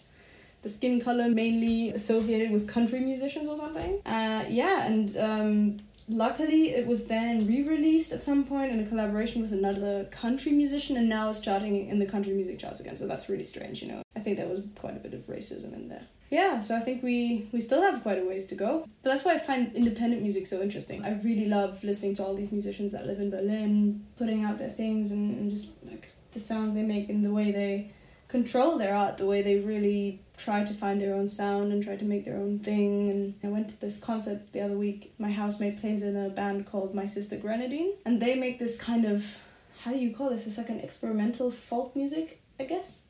[0.62, 4.00] the skin color mainly associated with country musicians or something.
[4.06, 9.40] Uh, yeah, and um, luckily it was then re-released at some point in a collaboration
[9.40, 12.96] with another country musician and now it's charting in the country music charts again.
[12.96, 14.02] So that's really strange you know.
[14.16, 16.02] I think there was quite a bit of racism in there.
[16.30, 18.86] Yeah so i think we we still have quite a ways to go.
[19.02, 21.04] But that's why i find independent music so interesting.
[21.04, 24.70] I really love listening to all these musicians that live in berlin putting out their
[24.70, 27.90] things and, and just like the sound they make and the way they
[28.34, 31.94] control their art the way they really try to find their own sound and try
[31.94, 33.08] to make their own thing.
[33.08, 35.14] And i went to this concert the other week.
[35.18, 37.92] My housemate plays in a band called my sister grenadine.
[38.04, 39.38] And they make this kind of
[39.82, 40.48] how do you call this?
[40.48, 43.02] It's like an experimental folk music i guess?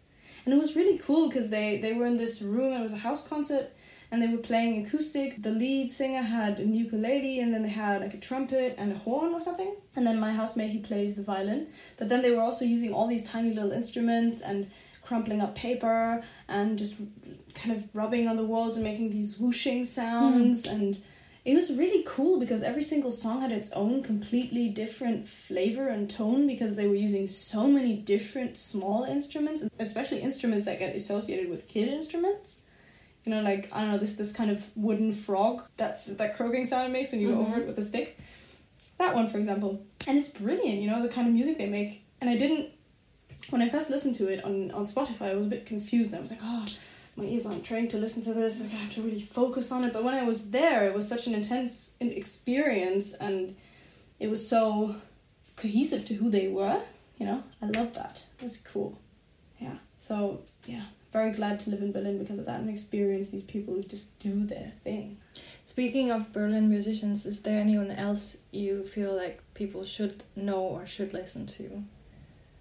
[0.45, 3.05] And it was really cool because they they were in this room it was a
[3.09, 3.67] house concert
[4.11, 5.43] and they were playing acoustic.
[5.43, 8.99] The lead singer had a ukulele and then they had like a trumpet and a
[9.07, 9.75] horn or something.
[9.97, 11.69] And then my housemate he plays the violin.
[11.99, 14.71] But then they were also using all these tiny little instruments and
[15.05, 16.97] crumpling up paper and just
[17.55, 20.64] kind of rubbing on the walls and making these whooshing sounds.
[20.64, 20.73] Mm.
[20.73, 21.03] and
[21.45, 26.09] it was really cool because every single song had its own completely different flavor and
[26.09, 31.51] tone because they were using so many different small instruments especially instruments that get associated
[31.51, 32.61] with kid instruments.
[33.25, 36.67] You know like i don't know this this kind of wooden frog that's that croaking
[36.67, 37.43] sound it makes when you mm-hmm.
[37.43, 38.19] go over it with a stick.
[38.99, 39.85] That one for example.
[40.07, 42.05] And it's brilliant you know the kind of music they make.
[42.21, 42.71] And i didn't
[43.50, 46.14] when I first listened to it on, on Spotify, I was a bit confused.
[46.14, 46.66] I was like, oh,
[47.16, 48.61] my ears aren't trained to listen to this.
[48.62, 49.92] Like, I have to really focus on it.
[49.92, 53.57] But when I was there, it was such an intense experience and
[54.18, 54.96] it was so
[55.57, 56.80] cohesive to who they were.
[57.18, 58.22] You know, I love that.
[58.38, 58.98] It was cool.
[59.61, 59.76] Yeah.
[59.98, 63.74] So, yeah, very glad to live in Berlin because of that and experience these people
[63.74, 65.18] who just do their thing.
[65.62, 70.87] Speaking of Berlin musicians, is there anyone else you feel like people should know or
[70.87, 71.85] should listen to?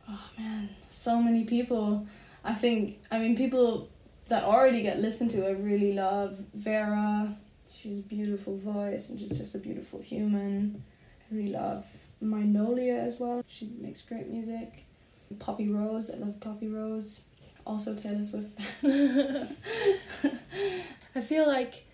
[0.09, 2.07] Oh man, so many people.
[2.43, 3.89] I think, I mean, people
[4.27, 7.35] that already get listened to, I really love Vera.
[7.67, 10.83] She's a beautiful voice and she's just a beautiful human.
[11.31, 11.85] I really love
[12.21, 13.43] Minolia as well.
[13.47, 14.85] She makes great music.
[15.39, 17.21] Poppy Rose, I love Poppy Rose.
[17.65, 18.59] Also Taylor Swift.
[21.15, 21.85] I feel like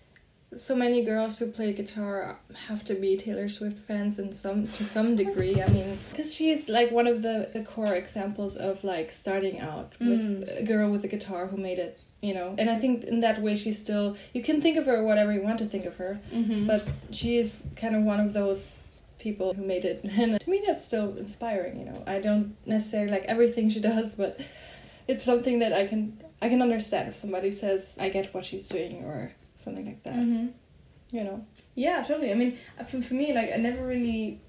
[0.56, 4.84] so many girls who play guitar have to be Taylor Swift fans in some to
[4.84, 5.62] some degree.
[5.62, 9.92] I mean, because she's like one of the, the core examples of like starting out
[10.00, 10.60] with mm.
[10.60, 12.00] a girl with a guitar who made it.
[12.20, 14.16] You know, and I think in that way she's still.
[14.34, 16.66] You can think of her whatever you want to think of her, mm-hmm.
[16.66, 18.82] but she is kind of one of those
[19.18, 20.04] people who made it.
[20.18, 21.78] And to me, that's still inspiring.
[21.78, 24.38] You know, I don't necessarily like everything she does, but
[25.08, 28.68] it's something that I can I can understand if somebody says I get what she's
[28.68, 30.14] doing or something like that.
[30.14, 30.48] Mm-hmm.
[31.16, 31.46] You know.
[31.74, 32.30] Yeah, totally.
[32.30, 34.40] I mean, uh, for, for me, like I never really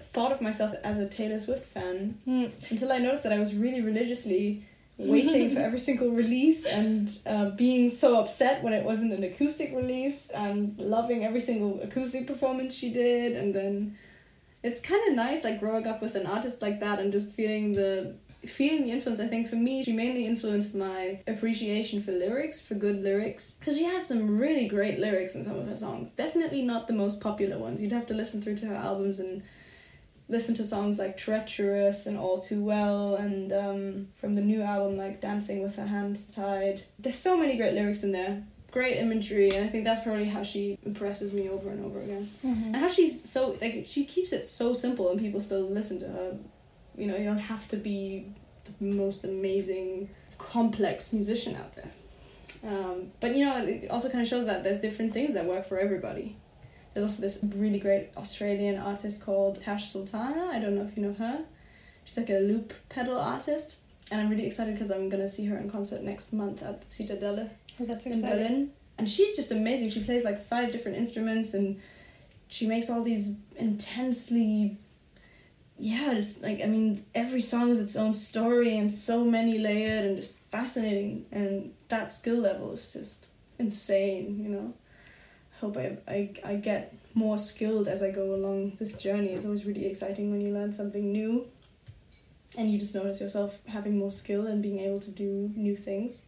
[0.00, 2.70] thought of myself as a Taylor Swift fan mm.
[2.70, 4.64] until I noticed that I was really religiously
[4.98, 9.74] waiting for every single release and uh, being so upset when it wasn't an acoustic
[9.74, 13.96] release and loving every single acoustic performance she did and then
[14.62, 17.72] it's kind of nice like growing up with an artist like that and just feeling
[17.72, 18.14] the
[18.46, 22.74] feeling the influence, I think for me, she mainly influenced my appreciation for lyrics, for
[22.74, 23.56] good lyrics.
[23.58, 26.10] Because she has some really great lyrics in some of her songs.
[26.10, 27.82] Definitely not the most popular ones.
[27.82, 29.42] You'd have to listen through to her albums and
[30.28, 34.96] listen to songs like Treacherous and All Too Well, and um, from the new album
[34.96, 36.84] like Dancing with Our Hands Tied.
[36.98, 38.42] There's so many great lyrics in there.
[38.70, 42.28] Great imagery, and I think that's probably how she impresses me over and over again.
[42.44, 42.74] Mm-hmm.
[42.74, 46.08] And how she's so like she keeps it so simple, and people still listen to
[46.08, 46.36] her
[46.96, 48.26] you know, you don't have to be
[48.64, 51.90] the most amazing, complex musician out there.
[52.66, 55.66] Um, but you know, it also kind of shows that there's different things that work
[55.66, 56.36] for everybody.
[56.92, 60.50] There's also this really great Australian artist called Tash Sultana.
[60.52, 61.44] I don't know if you know her.
[62.04, 63.76] She's like a loop pedal artist,
[64.10, 67.50] and I'm really excited because I'm gonna see her in concert next month at Zitadelle
[67.80, 68.70] oh, that's in Berlin.
[68.96, 69.90] And she's just amazing.
[69.90, 71.80] She plays like five different instruments, and
[72.48, 74.78] she makes all these intensely
[75.78, 80.04] yeah, just like I mean, every song is its own story and so many layered
[80.04, 83.26] and just fascinating, and that skill level is just
[83.58, 84.40] insane.
[84.42, 84.74] You know,
[85.60, 89.28] hope I I I get more skilled as I go along this journey.
[89.30, 91.48] It's always really exciting when you learn something new,
[92.56, 96.26] and you just notice yourself having more skill and being able to do new things.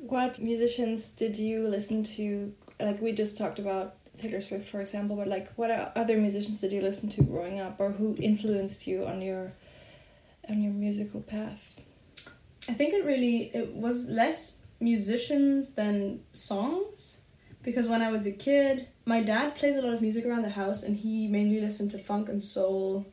[0.00, 2.54] What musicians did you listen to?
[2.80, 6.72] Like we just talked about Taylor Swift, for example, but like what other musicians did
[6.72, 9.52] you listen to growing up, or who influenced you on your
[10.48, 11.80] on your musical path?
[12.68, 17.20] I think it really it was less musicians than songs
[17.62, 20.50] because when I was a kid, my dad plays a lot of music around the
[20.50, 23.06] house, and he mainly listened to funk and soul.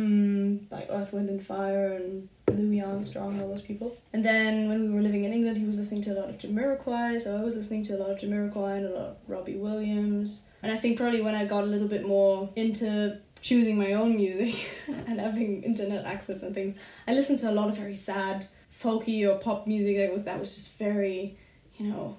[0.00, 3.96] Mm, like Earth, Wind and Fire and Louis Armstrong, all those people.
[4.12, 6.38] And then when we were living in England, he was listening to a lot of
[6.38, 9.56] Jamiroquai, so I was listening to a lot of Jamiroquai and a lot of Robbie
[9.56, 10.46] Williams.
[10.62, 14.16] And I think probably when I got a little bit more into choosing my own
[14.16, 16.74] music and having internet access and things,
[17.06, 20.38] I listened to a lot of very sad folky or pop music that was that
[20.38, 21.36] was just very,
[21.76, 22.16] you know,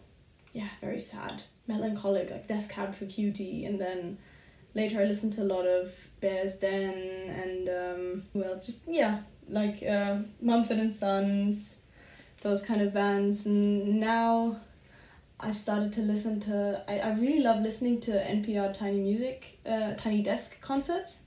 [0.53, 4.17] yeah, very sad, melancholic, like Death Cab for Cutie, and then
[4.73, 6.93] later I listened to a lot of Bears Den
[7.29, 11.81] and um, well, just yeah, like uh, Mumford and Sons,
[12.41, 13.45] those kind of bands.
[13.45, 14.57] And now
[15.39, 16.83] I've started to listen to.
[16.87, 21.21] I, I really love listening to NPR Tiny Music, uh, Tiny Desk concerts,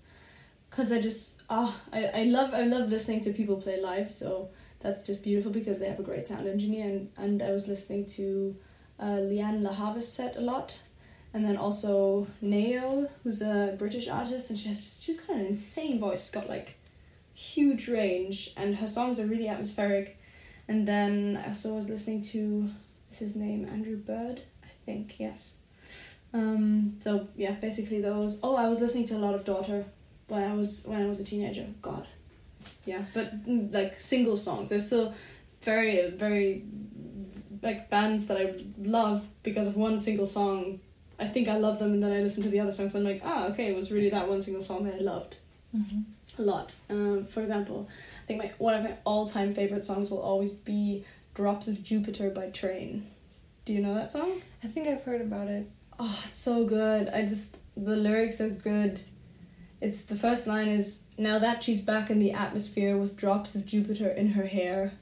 [0.71, 4.11] because they're just ah, oh, I, I love I love listening to people play live.
[4.11, 6.87] So that's just beautiful because they have a great sound engineer.
[6.87, 8.57] And and I was listening to
[8.99, 10.81] uh, Lianne La Havas a lot.
[11.35, 15.47] And then also Nao, who's a British artist, and she has just she's got an
[15.47, 16.23] insane voice.
[16.23, 16.79] She's got like
[17.35, 20.17] huge range, and her songs are really atmospheric.
[20.69, 22.71] And then I also was listening to
[23.11, 25.55] is his name Andrew Bird, I think yes.
[26.33, 28.39] Um, so yeah, basically those.
[28.43, 29.85] Oh, I was listening to a lot of Daughter
[30.29, 31.67] when I was when I was a teenager.
[31.81, 32.07] God,
[32.85, 34.69] yeah, but mm, like single songs.
[34.69, 35.15] They're still
[35.63, 36.65] very very
[37.63, 40.81] like bands that I love because of one single song.
[41.19, 42.95] I think I love them, and then I listen to the other songs.
[42.95, 45.37] And I'm like, ah, okay, it was really that one single song that I loved.
[45.77, 46.01] Mm-hmm
[46.39, 46.75] a lot.
[46.91, 47.89] Um, for example,
[48.23, 51.83] I think my one of my all time favorite songs will always be "Drops of
[51.83, 53.11] Jupiter" by Train.
[53.65, 54.43] Do you know that song?
[54.63, 55.71] I think I've heard about it.
[55.99, 57.09] Oh, it's so good.
[57.09, 59.01] I just the lyrics are good.
[59.81, 63.67] It's the first line is now that she's back in the atmosphere with drops of
[63.67, 64.93] Jupiter in her hair.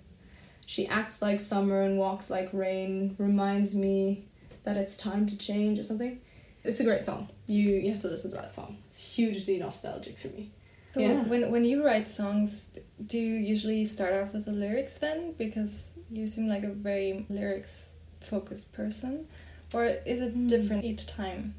[0.66, 3.14] She acts like summer and walks like rain.
[3.18, 4.26] Reminds me
[4.64, 6.20] that it's time to change or something.
[6.64, 7.28] It's a great song.
[7.46, 8.78] You you have to listen to that song.
[8.88, 10.52] It's hugely nostalgic for me.
[10.94, 11.22] So yeah.
[11.22, 12.68] when when you write songs,
[13.06, 15.32] do you usually start off with the lyrics then?
[15.32, 19.26] Because you seem like a very lyrics focused person,
[19.74, 20.48] or is it mm.
[20.48, 21.54] different each time?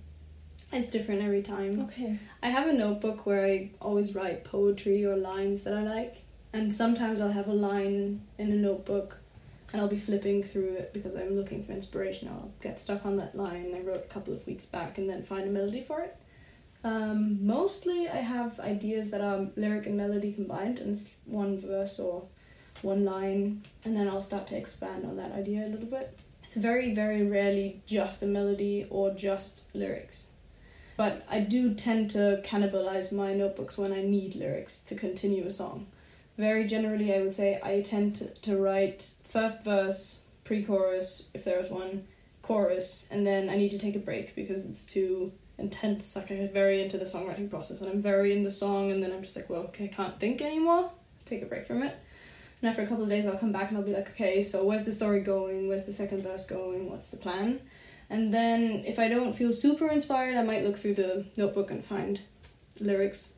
[0.72, 1.82] It's different every time.
[1.82, 2.18] Okay.
[2.42, 6.74] I have a notebook where I always write poetry or lines that I like, and
[6.74, 9.20] sometimes I'll have a line in a notebook
[9.74, 12.30] and I'll be flipping through it because I'm looking for inspiration.
[12.30, 15.24] I'll get stuck on that line I wrote a couple of weeks back and then
[15.24, 16.16] find a melody for it.
[16.84, 22.00] Um, mostly I have ideas that are lyric and melody combined, and it's one verse
[22.00, 22.28] or
[22.82, 26.20] one line, and then I'll start to expand on that idea a little bit.
[26.44, 30.32] It's very, very rarely just a melody or just lyrics.
[30.98, 35.50] But I do tend to cannibalize my notebooks when I need lyrics to continue a
[35.50, 35.88] song.
[36.38, 41.43] Very generally, I would say I tend to, to write first verse, pre chorus, if
[41.43, 42.08] there is one,
[42.41, 46.15] chorus, and then I need to take a break because it's too intense.
[46.15, 49.04] Like I get very into the songwriting process, and I'm very in the song, and
[49.04, 50.91] then I'm just like, well, okay, I can't think anymore.
[51.26, 51.96] Take a break from it.
[52.62, 54.63] And after a couple of days, I'll come back and I'll be like, okay, so
[54.63, 55.67] where's the story going?
[55.67, 56.89] Where's the second verse going?
[56.89, 57.60] What's the plan?
[58.10, 61.84] And then if I don't feel super inspired, I might look through the notebook and
[61.84, 62.22] find
[62.80, 63.38] lyrics.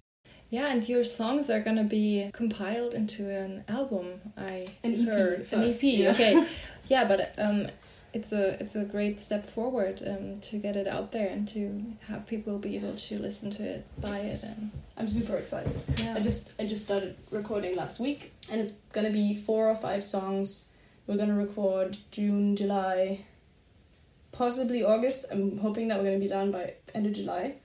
[0.50, 4.22] Yeah, and your songs are gonna be compiled into an album.
[4.38, 5.48] I an EP heard.
[5.48, 5.80] First, an EP.
[5.82, 6.12] Yeah.
[6.12, 6.48] Okay.
[6.88, 7.68] yeah, but um,
[8.14, 11.84] it's a it's a great step forward um, to get it out there and to
[12.08, 15.76] have people be able to listen to it, buy it, and I'm super excited.
[15.98, 16.16] Yeah.
[16.16, 20.04] I just I just started recording last week, and it's gonna be four or five
[20.06, 20.70] songs.
[21.08, 23.26] We're gonna record June, July,
[24.32, 25.26] possibly August.
[25.32, 27.56] I'm hoping that we're gonna be done by end of July,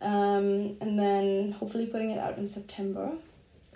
[0.00, 3.12] um, and then hopefully putting it out in September.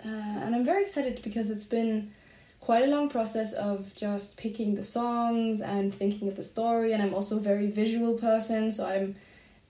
[0.03, 2.11] Uh, and I'm very excited because it's been
[2.59, 7.01] quite a long process of just picking the songs and thinking of the story and
[7.01, 9.15] I'm also a very visual person so I'm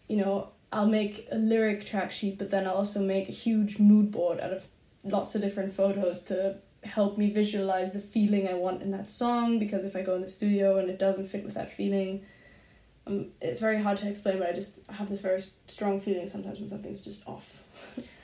[0.07, 3.79] you know I'll make a lyric track sheet but then I'll also make a huge
[3.79, 4.67] mood board out of
[5.03, 9.57] lots of different photos to help me visualize the feeling I want in that song
[9.57, 12.25] because if I go in the studio and it doesn't fit with that feeling
[13.07, 16.59] um, it's very hard to explain but I just have this very strong feeling sometimes
[16.59, 17.63] when something's just off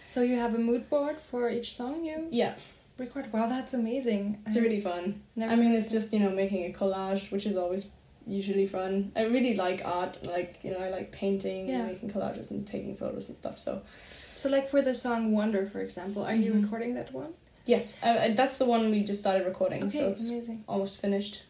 [0.03, 2.55] so you have a mood board for each song you yeah
[2.97, 3.31] record.
[3.31, 4.41] Wow, that's amazing.
[4.45, 5.21] It's I really fun.
[5.39, 7.91] I mean, it's just you know making a collage, which is always
[8.25, 9.11] usually fun.
[9.15, 10.23] I really like art.
[10.23, 11.79] Like you know, I like painting yeah.
[11.79, 13.59] and making collages and taking photos and stuff.
[13.59, 13.81] So,
[14.35, 16.43] so like for the song "Wonder," for example, are mm-hmm.
[16.43, 17.33] you recording that one?
[17.65, 19.83] Yes, uh, that's the one we just started recording.
[19.83, 20.63] Okay, so it's amazing.
[20.67, 21.43] almost finished.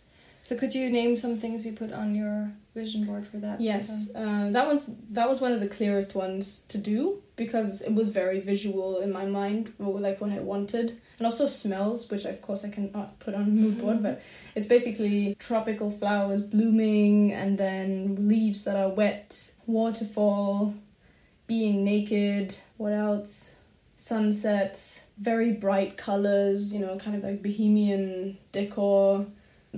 [0.47, 3.59] So could you name some things you put on your vision board for that?
[3.59, 7.93] Yes, uh, that was that was one of the clearest ones to do because it
[7.93, 12.41] was very visual in my mind, like what I wanted and also smells, which of
[12.41, 14.21] course I cannot put on a mood board, but
[14.55, 20.73] it's basically tropical flowers blooming and then leaves that are wet, waterfall,
[21.45, 22.55] being naked.
[22.77, 23.57] What else?
[23.97, 29.25] sunsets, very bright colors, you know, kind of like bohemian decor,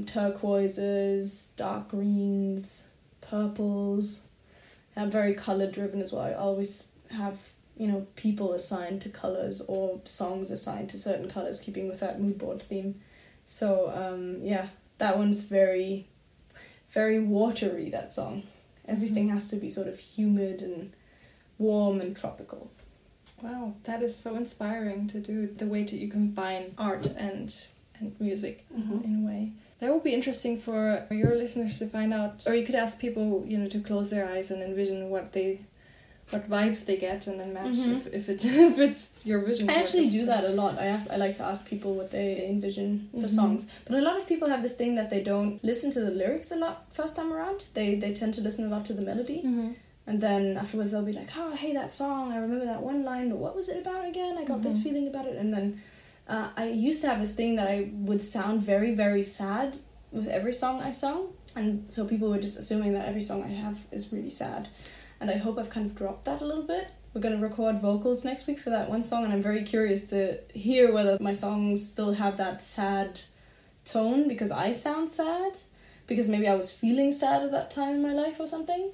[0.05, 2.87] turquoises, dark greens,
[3.21, 4.21] purples.
[4.95, 6.23] I'm very color driven as well.
[6.23, 7.37] I always have,
[7.77, 12.19] you know, people assigned to colors or songs assigned to certain colors, keeping with that
[12.19, 12.99] mood board theme.
[13.45, 14.67] So, um, yeah,
[14.97, 16.07] that one's very,
[16.89, 18.43] very watery, that song.
[18.87, 20.91] Everything has to be sort of humid and
[21.57, 22.71] warm and tropical.
[23.41, 27.55] Wow, that is so inspiring to do the way that you combine art and
[28.01, 29.03] and music Mhm.
[29.03, 29.51] in a way.
[29.79, 33.45] That would be interesting for your listeners to find out, or you could ask people,
[33.47, 35.61] you know, to close their eyes and envision what they,
[36.31, 37.95] what vibes they get, and then match Mhm.
[37.95, 39.69] if, if it if it's your vision.
[39.69, 40.77] I actually do that a lot.
[40.77, 43.35] I ask, I like to ask people what they envision for Mhm.
[43.39, 43.67] songs.
[43.85, 46.51] But a lot of people have this thing that they don't listen to the lyrics
[46.51, 47.59] a lot first time around.
[47.73, 49.75] They they tend to listen a lot to the melody, Mhm.
[50.07, 52.33] and then afterwards they'll be like, "Oh, hey, that song!
[52.33, 54.37] I remember that one line, but what was it about again?
[54.37, 54.83] I got this Mhm.
[54.83, 55.65] feeling about it." And then
[56.29, 59.77] uh, I used to have this thing that I would sound very very sad
[60.11, 63.49] with every song I sung, and so people were just assuming that every song I
[63.49, 64.69] have is really sad.
[65.19, 66.91] And I hope I've kind of dropped that a little bit.
[67.13, 70.39] We're gonna record vocals next week for that one song, and I'm very curious to
[70.53, 73.21] hear whether my songs still have that sad
[73.83, 75.57] tone because I sound sad,
[76.07, 78.91] because maybe I was feeling sad at that time in my life or something.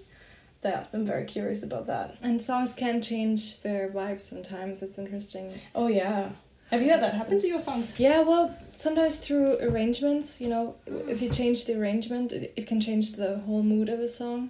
[0.62, 2.16] That I'm very curious about that.
[2.24, 4.82] And songs can change their vibes sometimes.
[4.82, 5.52] It's interesting.
[5.76, 6.30] Oh yeah,
[6.72, 8.00] have you had that happen to your songs?
[8.00, 12.82] Yeah, well, sometimes through arrangements, you know, if you change the arrangement, it, it can
[12.82, 14.50] change the whole mood of a song.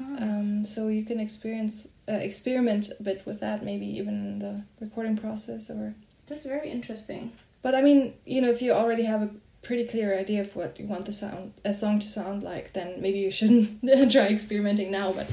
[0.00, 4.64] Um, so you can experience uh, experiment a bit with that, maybe even in the
[4.80, 5.94] recording process, or.
[6.26, 7.32] That's very interesting.
[7.62, 9.30] But I mean, you know, if you already have a
[9.62, 13.00] pretty clear idea of what you want the sound a song to sound like, then
[13.00, 13.80] maybe you shouldn't
[14.10, 15.12] try experimenting now.
[15.12, 15.28] But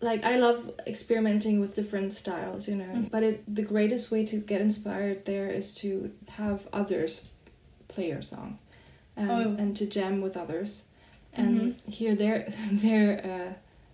[0.00, 2.84] like, I love experimenting with different styles, you know.
[2.84, 3.10] Mm.
[3.10, 7.28] But it the greatest way to get inspired there is to have others
[7.88, 8.58] play your song,
[9.16, 9.56] um, Oh.
[9.58, 10.84] and to jam with others,
[11.32, 13.52] and hear their their uh,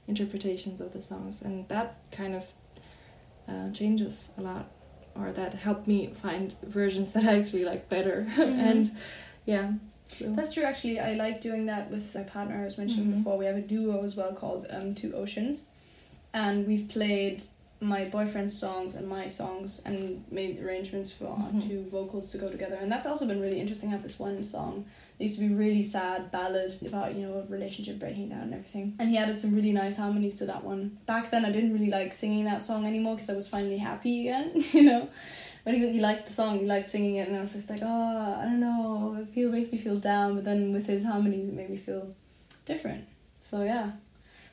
[0.09, 2.45] interpretations of the songs, and that kind of
[3.49, 4.71] uh, changes a lot,
[5.15, 8.91] or that helped me find versions that I actually like better, and
[9.47, 9.73] yeah.
[10.07, 10.25] So.
[10.33, 10.65] That's true.
[10.65, 12.57] Actually, I like doing that with my partner.
[12.63, 13.19] I was mentioning Mhm.
[13.19, 13.39] before.
[13.39, 15.69] We have a duo as well called um, Two Oceans,
[16.33, 17.43] and we've played
[17.83, 21.67] my boyfriend's songs and my songs and made arrangements for our Mhm.
[21.67, 22.77] two vocals to go together.
[22.77, 23.89] And that's also been really interesting.
[23.89, 24.85] I have this one song
[25.17, 28.53] that used to be really sad ballad about you know a relationship breaking down and
[28.55, 28.97] everything.
[28.99, 30.99] And he added some really nice harmonies to that one.
[31.07, 34.29] Back then, I didn't really like singing that song anymore because I was finally happy
[34.29, 34.63] again.
[34.75, 35.09] You know.
[35.65, 37.81] But he, he liked the song, he liked singing it, and I was just like,
[37.83, 40.35] oh, I don't know, it feel makes me feel down.
[40.35, 42.15] But then with his harmonies, it made me feel
[42.67, 43.05] different.
[43.43, 43.93] So yeah,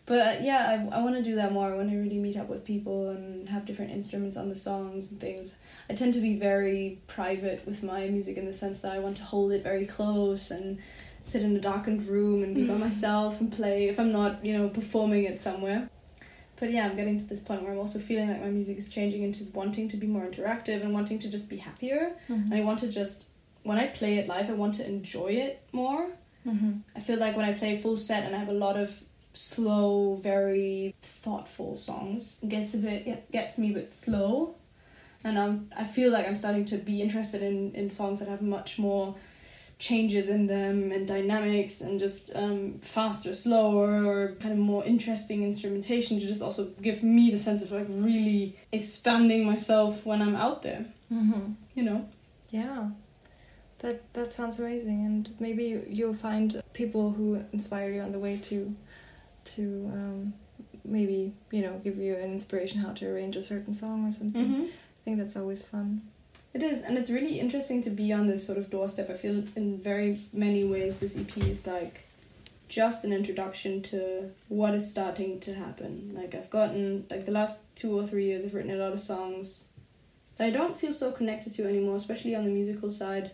[0.08, 1.72] but uh, yeah, I I want to do that more.
[1.72, 5.12] I want to really meet up with people and have different instruments on the songs
[5.12, 5.60] and things.
[5.90, 9.18] I tend to be very private with my music in the sense that I want
[9.18, 10.80] to hold it very close and
[11.22, 14.58] sit in a darkened room and be by myself and play if I'm not you
[14.58, 15.90] know performing it somewhere.
[16.58, 18.88] But yeah, I'm getting to this point where I'm also feeling like my music is
[18.90, 22.14] changing into wanting to be more interactive and wanting to just be happier.
[22.30, 23.30] And I want to just,
[23.62, 26.10] when I play it live, I want to enjoy it more.
[26.48, 26.80] Mm-hmm.
[26.96, 29.04] I feel like when I play full set and I have a lot of
[29.38, 34.56] slow, very thoughtful songs, gets a bit, gets me a bit slow.
[35.24, 38.42] And um, I feel like I'm starting to be interested in, in songs that have
[38.42, 39.16] much more
[39.80, 45.44] changes in them and dynamics and just um, faster, slower, or kind of more interesting
[45.44, 50.36] instrumentation to just also give me the sense of like really expanding myself when I'm
[50.36, 51.52] out there, Mm-hmm.
[51.76, 52.08] you know?
[52.50, 52.90] Yeah,
[53.80, 58.20] that that sounds amazing, and maybe you, you'll find people who inspire you on the
[58.20, 58.76] way to,
[59.56, 60.34] to um,
[60.84, 64.46] maybe you know give you an inspiration how to arrange a certain song or something.
[64.46, 64.64] Mm-hmm.
[64.64, 66.02] I think that's always fun.
[66.54, 69.10] It is, and it's really interesting to be on this sort of doorstep.
[69.10, 72.08] I feel in very many ways this EP is like
[72.68, 76.14] just an introduction to what is starting to happen.
[76.16, 79.00] Like I've gotten like the last two or three years I've written a lot of
[79.00, 79.70] songs
[80.36, 83.32] that I don't feel so connected to anymore, especially on the musical side.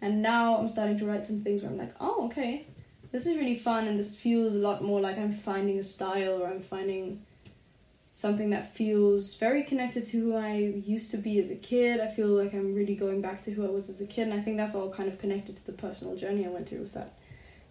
[0.00, 2.66] And now I'm starting to write some things where I'm like, oh okay,
[3.12, 6.42] this is really fun and this feels a lot more like I'm finding a style
[6.42, 7.22] or I'm finding
[8.10, 12.00] something that feels very connected to who I used to be as a kid.
[12.00, 14.34] I feel like I'm really going back to who I was as a kid, and
[14.34, 16.92] I think that's all kind of connected to the personal journey I went through with
[16.92, 17.14] that.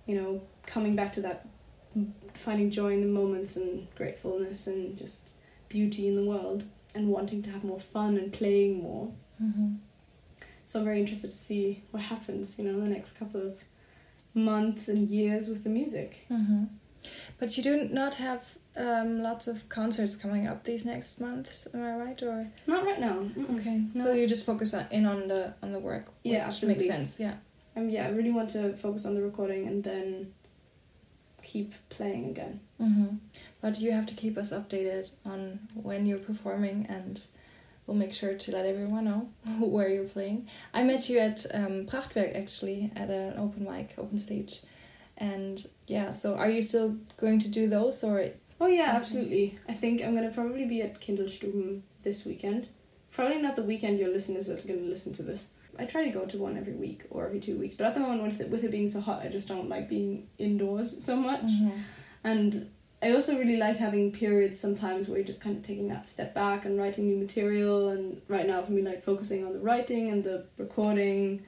[0.08, 1.48] You know, coming back to that,
[2.34, 5.30] finding joy in the moments and gratefulness and just
[5.70, 6.64] beauty in the world,
[6.96, 9.12] and wanting to have more fun and playing more.
[9.42, 9.76] Mm-hmm.
[10.66, 13.60] So I'm very interested to see what happens, you know, in the next couple of
[14.34, 16.26] months and years with the music.
[16.32, 16.66] Mm-hmm.
[17.40, 21.84] But you do not have um, lots of concerts coming up these next months, am
[21.84, 22.22] I right?
[22.24, 23.14] Or Not right now.
[23.20, 23.60] Mm-mm.
[23.60, 24.04] okay, No.
[24.04, 26.12] so you just focus on, in on the on the work.
[26.24, 26.84] Yeah, absolutely.
[26.88, 27.20] makes sense.
[27.20, 27.36] Yeah.
[27.76, 30.34] Um, yeah, I really want to focus on the recording and then
[31.42, 32.60] keep playing again.
[32.80, 33.16] Mm-hmm.
[33.62, 37.26] But you have to keep us updated on when you're performing, and
[37.92, 39.30] we'll make sure to let everyone know
[39.60, 40.48] where you're playing.
[40.74, 44.62] I met you at um, Prachtwerk actually at an open mic, open stage,
[45.18, 46.14] and yeah.
[46.14, 48.26] So are you still going to do those, or
[48.62, 49.60] Oh yeah, absolutely.
[49.68, 52.70] I think I'm gonna probably be at Kindelstuben this weekend.
[53.12, 55.50] Probably not the weekend your listeners are gonna listen to this.
[55.78, 58.00] I try to go to one every week or every two weeks, but at the
[58.00, 61.18] moment with it, with it being so hot, I just don't like being indoors so
[61.18, 61.44] much.
[61.44, 61.78] Mm-hmm.
[62.24, 62.70] And
[63.04, 66.34] I also really like having periods sometimes where you're just kind of taking that step
[66.36, 67.90] back and writing new material.
[67.90, 71.42] And right now, for me, like focusing on the writing and the recording,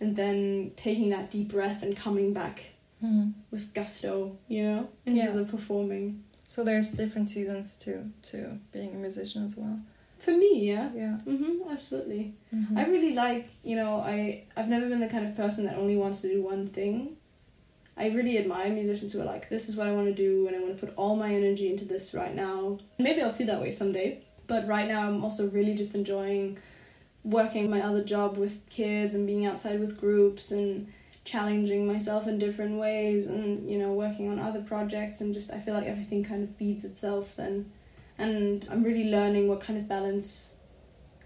[0.00, 2.70] and then taking that deep breath and coming back
[3.04, 3.30] Mm-hmm.
[3.50, 5.32] with gusto, you know, into Yeah.
[5.32, 6.24] the performing.
[6.48, 9.78] So there's different seasons to to being a musician as well.
[10.18, 10.90] For me, yeah.
[10.94, 11.18] Yeah.
[11.26, 12.32] Mhm, absolutely.
[12.54, 12.78] Mhm.
[12.78, 15.96] I really like, you know, I I've never been the kind of person that only
[15.98, 17.16] wants to do one thing.
[17.96, 20.56] I really admire musicians who are like, this is what I want to do, and
[20.56, 22.78] I want to put all my energy into this right now.
[22.98, 26.58] Maybe I'll feel that way someday, but right now I'm also really just enjoying
[27.22, 30.92] working my other job with kids and being outside with groups and
[31.24, 35.58] challenging myself in different ways and you know working on other projects and just I
[35.58, 37.72] feel like everything kind of feeds itself then
[38.18, 40.52] and I'm really learning what kind of balance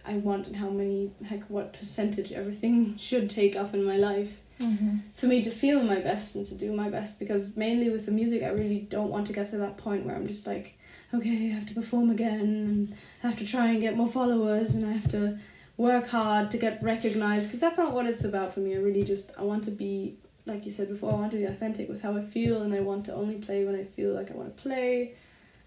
[0.06, 4.40] I want and how many heck what percentage everything should take up in my life
[4.60, 5.00] Mhm.
[5.14, 8.12] for me to feel my best and to do my best because mainly with the
[8.12, 10.76] music I really don't want to get to that point where I'm just like
[11.14, 14.74] okay I have to perform again and I have to try and get more followers
[14.74, 15.38] and I have to
[15.76, 19.04] work hard to get recognized because that's not what it's about for me I really
[19.04, 22.02] just I want to be like you said before I want to be authentic with
[22.02, 24.56] how I feel and I want to only play when I feel like I want
[24.56, 25.12] to play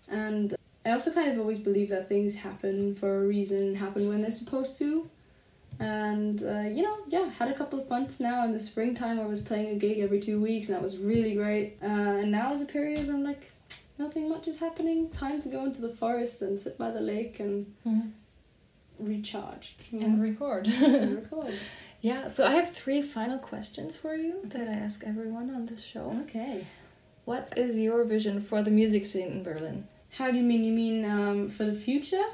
[0.09, 4.21] and I also kind of always believe that things happen for a reason happen when
[4.21, 5.09] they're supposed to
[5.79, 9.25] and uh, you know yeah had a couple of months now in the springtime I
[9.25, 11.85] was playing a gig every two weeks and that was really great uh,
[12.21, 13.51] and now is a period where I'm like
[13.97, 17.39] nothing much is happening time to go into the forest and sit by the lake
[17.39, 18.11] and Mhm.
[18.99, 20.67] recharge you And record.
[20.67, 21.53] and record
[22.01, 22.27] yeah.
[22.27, 26.15] So I have three final questions for you that I ask everyone on this show.
[26.23, 26.65] okay
[27.25, 29.87] What is your vision for the music scene in Berlin?
[30.17, 32.25] how do you mean you mean um, for the future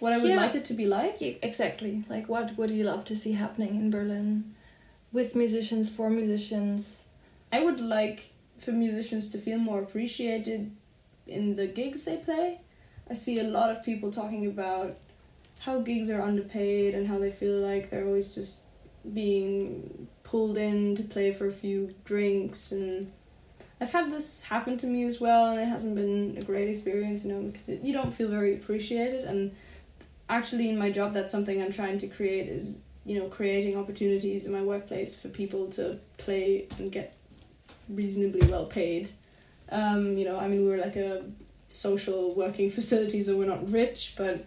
[0.00, 0.36] what I would Yeah.
[0.36, 2.04] like it to be like exactly.
[2.08, 4.54] Like, what would you love to see happening in Berlin
[5.12, 7.06] with musicians, for musicians?
[7.52, 10.70] I would like for musicians to feel more appreciated
[11.26, 12.60] in the gigs they play.
[13.08, 14.96] I see a lot of people talking about
[15.60, 18.62] how gigs are underpaid and how they feel like they're always just
[19.14, 23.12] being pulled in to play for a few drinks and
[23.80, 27.24] I've had this happen to me as well and it hasn't been a great experience,
[27.24, 29.54] you know, because it, you don't feel very appreciated and
[30.28, 34.46] actually in my job that's something I'm trying to create is, you know, creating opportunities
[34.46, 37.16] in my workplace for people to play and get
[37.88, 39.10] reasonably well paid.
[39.70, 41.24] Um, you know, I mean, we're like a
[41.68, 44.44] social working facility, so we're not rich, but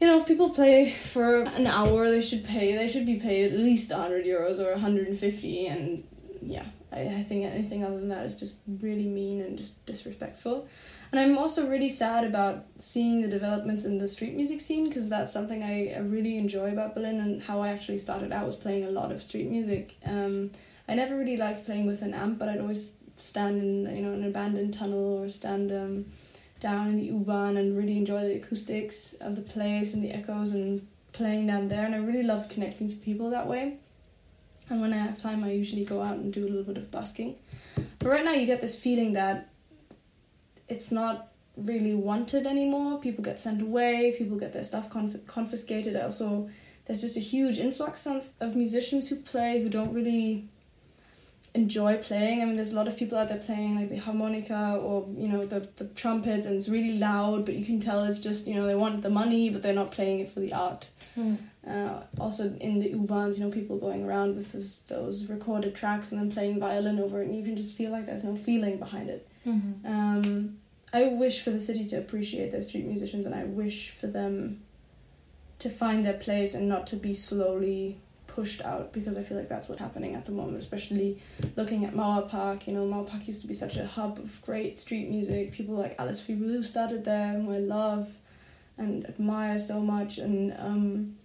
[0.00, 2.74] you know, if people play for an hour, they should pay.
[2.76, 6.02] They should be paid at least hundred euros or hundred and fifty, and
[6.40, 10.68] yeah, I, I think anything other than that is just really mean and just disrespectful.
[11.10, 15.08] And I'm also really sad about seeing the developments in the street music scene because
[15.08, 18.84] that's something I, really enjoy about Berlin and how I actually started out was playing
[18.84, 19.96] a lot of street music.
[20.04, 20.50] Um,
[20.88, 24.12] I never really liked playing with an amp, but I'd always stand in you know
[24.12, 26.06] an abandoned tunnel or stand um,
[26.60, 30.52] down in the U-Bahn and really enjoy the acoustics of the place and the echoes
[30.52, 31.84] and playing down there.
[31.84, 33.78] And I really loved connecting to people that way.
[34.72, 36.90] And when I have time, I usually go out and do a little bit of
[36.90, 37.36] busking.
[37.98, 39.50] But right now, you get this feeling that
[40.66, 42.98] it's not really wanted anymore.
[42.98, 44.14] People get sent away.
[44.16, 45.94] People get their stuff con- confiscated.
[45.94, 46.48] Also,
[46.86, 50.48] there's just a huge influx of, of musicians who play who don't really
[51.54, 52.40] enjoy playing.
[52.40, 55.28] I mean, there's a lot of people out there playing like the harmonica or you
[55.28, 57.44] know the the trumpets, and it's really loud.
[57.44, 59.90] But you can tell it's just you know they want the money, but they're not
[59.90, 60.88] playing it for the art.
[61.68, 66.10] Uh, also in the U-Bahns, you know, people going around with those, those recorded tracks
[66.10, 68.78] and then playing violin over it, and you can just feel like there's no feeling
[68.78, 69.28] behind it.
[69.46, 69.84] Mhm.
[69.84, 70.58] Um,
[70.92, 74.62] I wish for the city to appreciate their street musicians, and I wish for them
[75.60, 77.98] to find their place and not to be slowly
[78.34, 81.20] pushed out because I feel like that's what's happening at the moment, especially
[81.56, 82.66] looking at Mauer Park.
[82.66, 85.52] You know, Mauer Park used to be such a hub of great street music.
[85.52, 88.08] People like Alice Phoebe Lou started there, who I love
[88.78, 91.16] and admire so much, and um,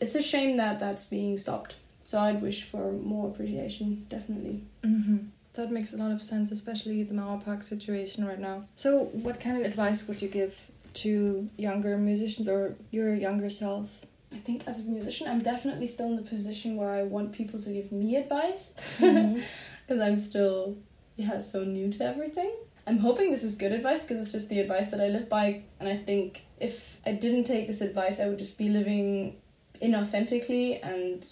[0.00, 1.74] it's a shame that that's being stopped.
[2.04, 4.64] So I'd wish for more appreciation, definitely.
[4.84, 5.18] hmm
[5.56, 8.64] that makes a lot of sense, especially the Mauer Park situation right now.
[8.74, 14.05] So, what kind of advice would you give to younger musicians or your younger self?
[14.36, 17.58] I think as a musician, I'm definitely still in the position where I want people
[17.62, 20.02] to give me advice because mm-hmm.
[20.02, 20.76] I'm still
[21.16, 22.52] yeah so new to everything.
[22.86, 25.62] I'm hoping this is good advice because it's just the advice that I live by,
[25.80, 29.36] and I think if I didn't take this advice, I would just be living
[29.82, 31.26] inauthentically and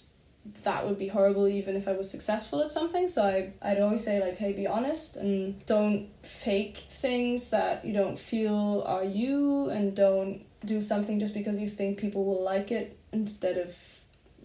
[0.63, 3.07] that would be horrible even if I was successful at something.
[3.07, 7.93] So I, I'd always say, like, hey, be honest and don't fake things that you
[7.93, 12.71] don't feel are you, and don't do something just because you think people will like
[12.71, 13.75] it instead of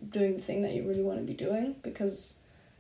[0.09, 2.35] doing the thing that you really want to be doing because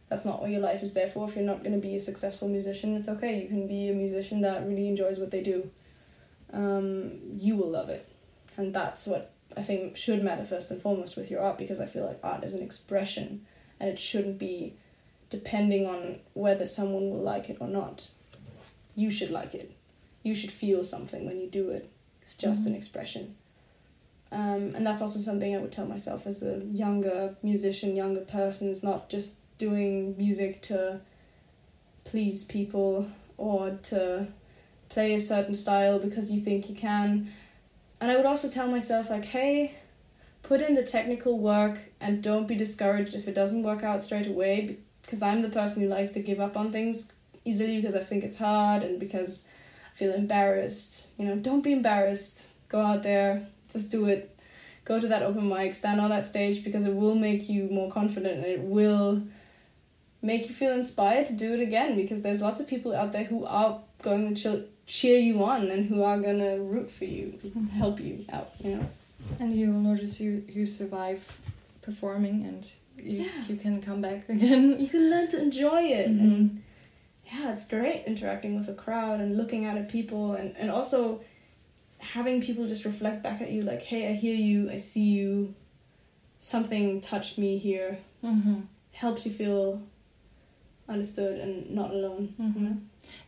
[0.08, 1.28] that's not what your life is there for.
[1.28, 3.40] If you're not going to be a successful musician, it's okay.
[3.40, 5.70] You can be a musician that really enjoys what they do.
[6.52, 8.08] Um, you will love it.
[8.56, 11.86] And that's what I think should matter first and foremost with your art because I
[11.86, 13.46] feel like art is an expression
[13.78, 14.74] and it shouldn't be
[15.30, 18.10] depending on whether someone will like it or not.
[18.96, 19.72] You should like it.
[20.22, 21.90] You should feel something when you do it.
[22.30, 22.70] It's just mm-hmm.
[22.70, 23.34] an expression.
[24.32, 28.68] Um, and that's also something I would tell myself as a younger musician, younger person,
[28.68, 31.00] is not just doing music to
[32.04, 34.28] please people or to
[34.88, 37.30] play a certain style because you think you can
[38.00, 39.74] and I would also tell myself, like, hey,
[40.42, 44.26] put in the technical work and don't be discouraged if it doesn't work out straight
[44.26, 47.12] away because I'm the person who likes to give up on things
[47.44, 49.46] easily because I think it's hard and because
[49.94, 51.06] feel embarrassed.
[51.18, 52.46] You know, don't be embarrassed.
[52.68, 54.36] Go out there, just do it.
[54.84, 57.90] Go to that open mic, stand on that stage because it will make you more
[57.90, 59.22] confident and it will
[60.22, 63.24] make you feel inspired to do it again because there's lots of people out there
[63.24, 67.66] who are going to cheer you on and who are gonna root for you, mm-hmm.
[67.68, 68.88] help you out, you know.
[69.38, 71.38] And you will notice you you survive
[71.82, 73.30] performing and you, yeah.
[73.48, 74.80] you can come back again.
[74.80, 76.08] You can learn to enjoy it.
[76.08, 76.24] Mm-hmm.
[76.24, 76.62] And
[77.32, 81.20] yeah, it's great interacting with a crowd and looking at people and, and also
[81.98, 85.54] having people just reflect back at you like, hey, I hear you, I see you,
[86.38, 87.98] something touched me here.
[88.24, 88.60] Mm-hmm.
[88.92, 89.82] Helps you feel
[90.88, 92.34] understood and not alone.
[92.40, 92.58] Mm-hmm.
[92.58, 92.76] You know?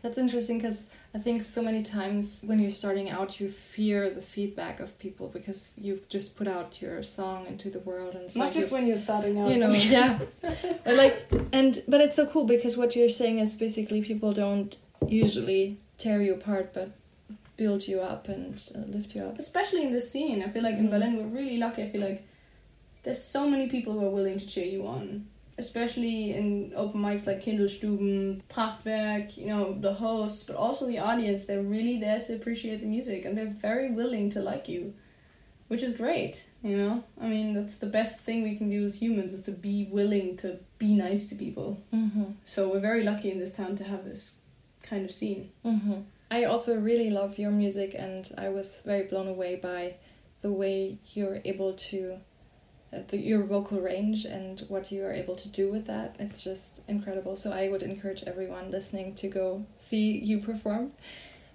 [0.02, 4.20] That's interesting because I think so many times when you're starting out, you fear the
[4.20, 8.36] feedback of people because you've just put out your song into the world, and it's
[8.36, 9.50] not like just when you're starting out.
[9.50, 10.18] You know, yeah.
[10.40, 14.76] but like, and but it's so cool because what you're saying is basically people don't
[15.06, 16.90] usually tear you apart, but
[17.56, 19.38] build you up and uh, lift you up.
[19.38, 20.90] Especially in this scene, I feel like in mm.
[20.90, 21.82] Berlin we're really lucky.
[21.82, 22.26] I feel like
[23.02, 25.26] there's so many people who are willing to cheer you on
[25.58, 31.44] especially in open mics like Kindelstuben, Prachtwerk, you know, the hosts, but also the audience,
[31.44, 34.94] they're really there to appreciate the music and they're very willing to like you,
[35.68, 37.04] which is great, you know?
[37.20, 40.36] I mean, that's the best thing we can do as humans is to be willing
[40.38, 41.82] to be nice to people.
[41.94, 42.32] Mm-hmm.
[42.44, 44.40] So we're very lucky in this town to have this
[44.82, 45.50] kind of scene.
[45.64, 46.00] Mm-hmm.
[46.30, 49.96] I also really love your music and I was very blown away by
[50.40, 52.18] the way you're able to
[52.92, 56.14] Uh, the, your vocal range and what you are able to do with that.
[56.18, 57.36] It's just incredible.
[57.36, 60.92] So I would encourage everyone listening to go see you perform.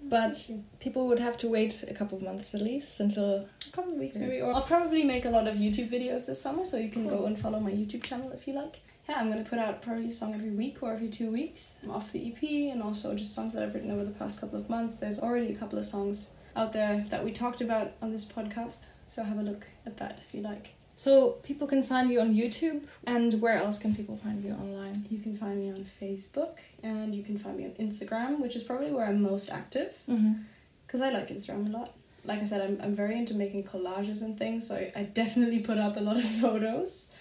[0.04, 3.70] Mm, but people would have to wait a couple of months at least until a
[3.72, 4.40] couple of weeks maybe.
[4.40, 7.20] Or I'll probably make a lot of YouTube videos this summer, so you can cool.
[7.20, 8.80] go and follow my YouTube channel if you like.
[9.08, 12.12] Yeah, I'm gonna put out probably a song every week or every two weeks off
[12.12, 14.96] the EP, and also just songs that I've written over the past couple of months.
[14.96, 18.84] There's already a couple of songs out there that we talked about on this podcast,
[19.06, 20.74] so have a look at that if you like.
[20.98, 25.06] So people can find you on YouTube, and where else can people find you online?
[25.08, 28.64] You can find me on Facebook, and you can find me on Instagram, which is
[28.64, 31.02] probably where I'm most active, because mm-hmm.
[31.04, 31.94] I like Instagram a lot.
[32.24, 35.78] Like I said, I'm I'm very into making collages and things, so I, definitely put
[35.78, 37.12] up a lot of photos,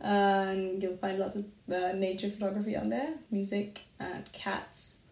[0.00, 5.02] and you'll find lots of uh, nature photography on there, music and cats.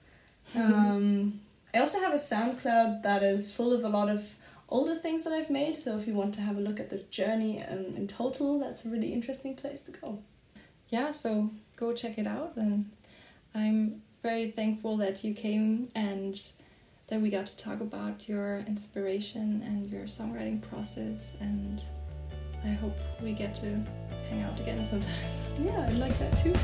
[0.56, 1.38] Um,
[1.72, 4.34] I also have a SoundCloud that is full of a lot of
[4.68, 5.76] older things that I've made.
[5.76, 8.84] So if you want to have a look at the journey um, in total, that's
[8.84, 10.18] a really interesting place to go.
[10.88, 12.52] Yeah, so go check it out.
[12.56, 12.90] And
[13.54, 16.40] I'm very thankful that you came and
[17.08, 21.34] that we got to talk about your inspiration and your songwriting process.
[21.40, 21.82] And
[22.64, 23.80] I hope we get to
[24.28, 25.12] hang out again sometime.
[25.58, 26.54] Yeah, I'd like that too.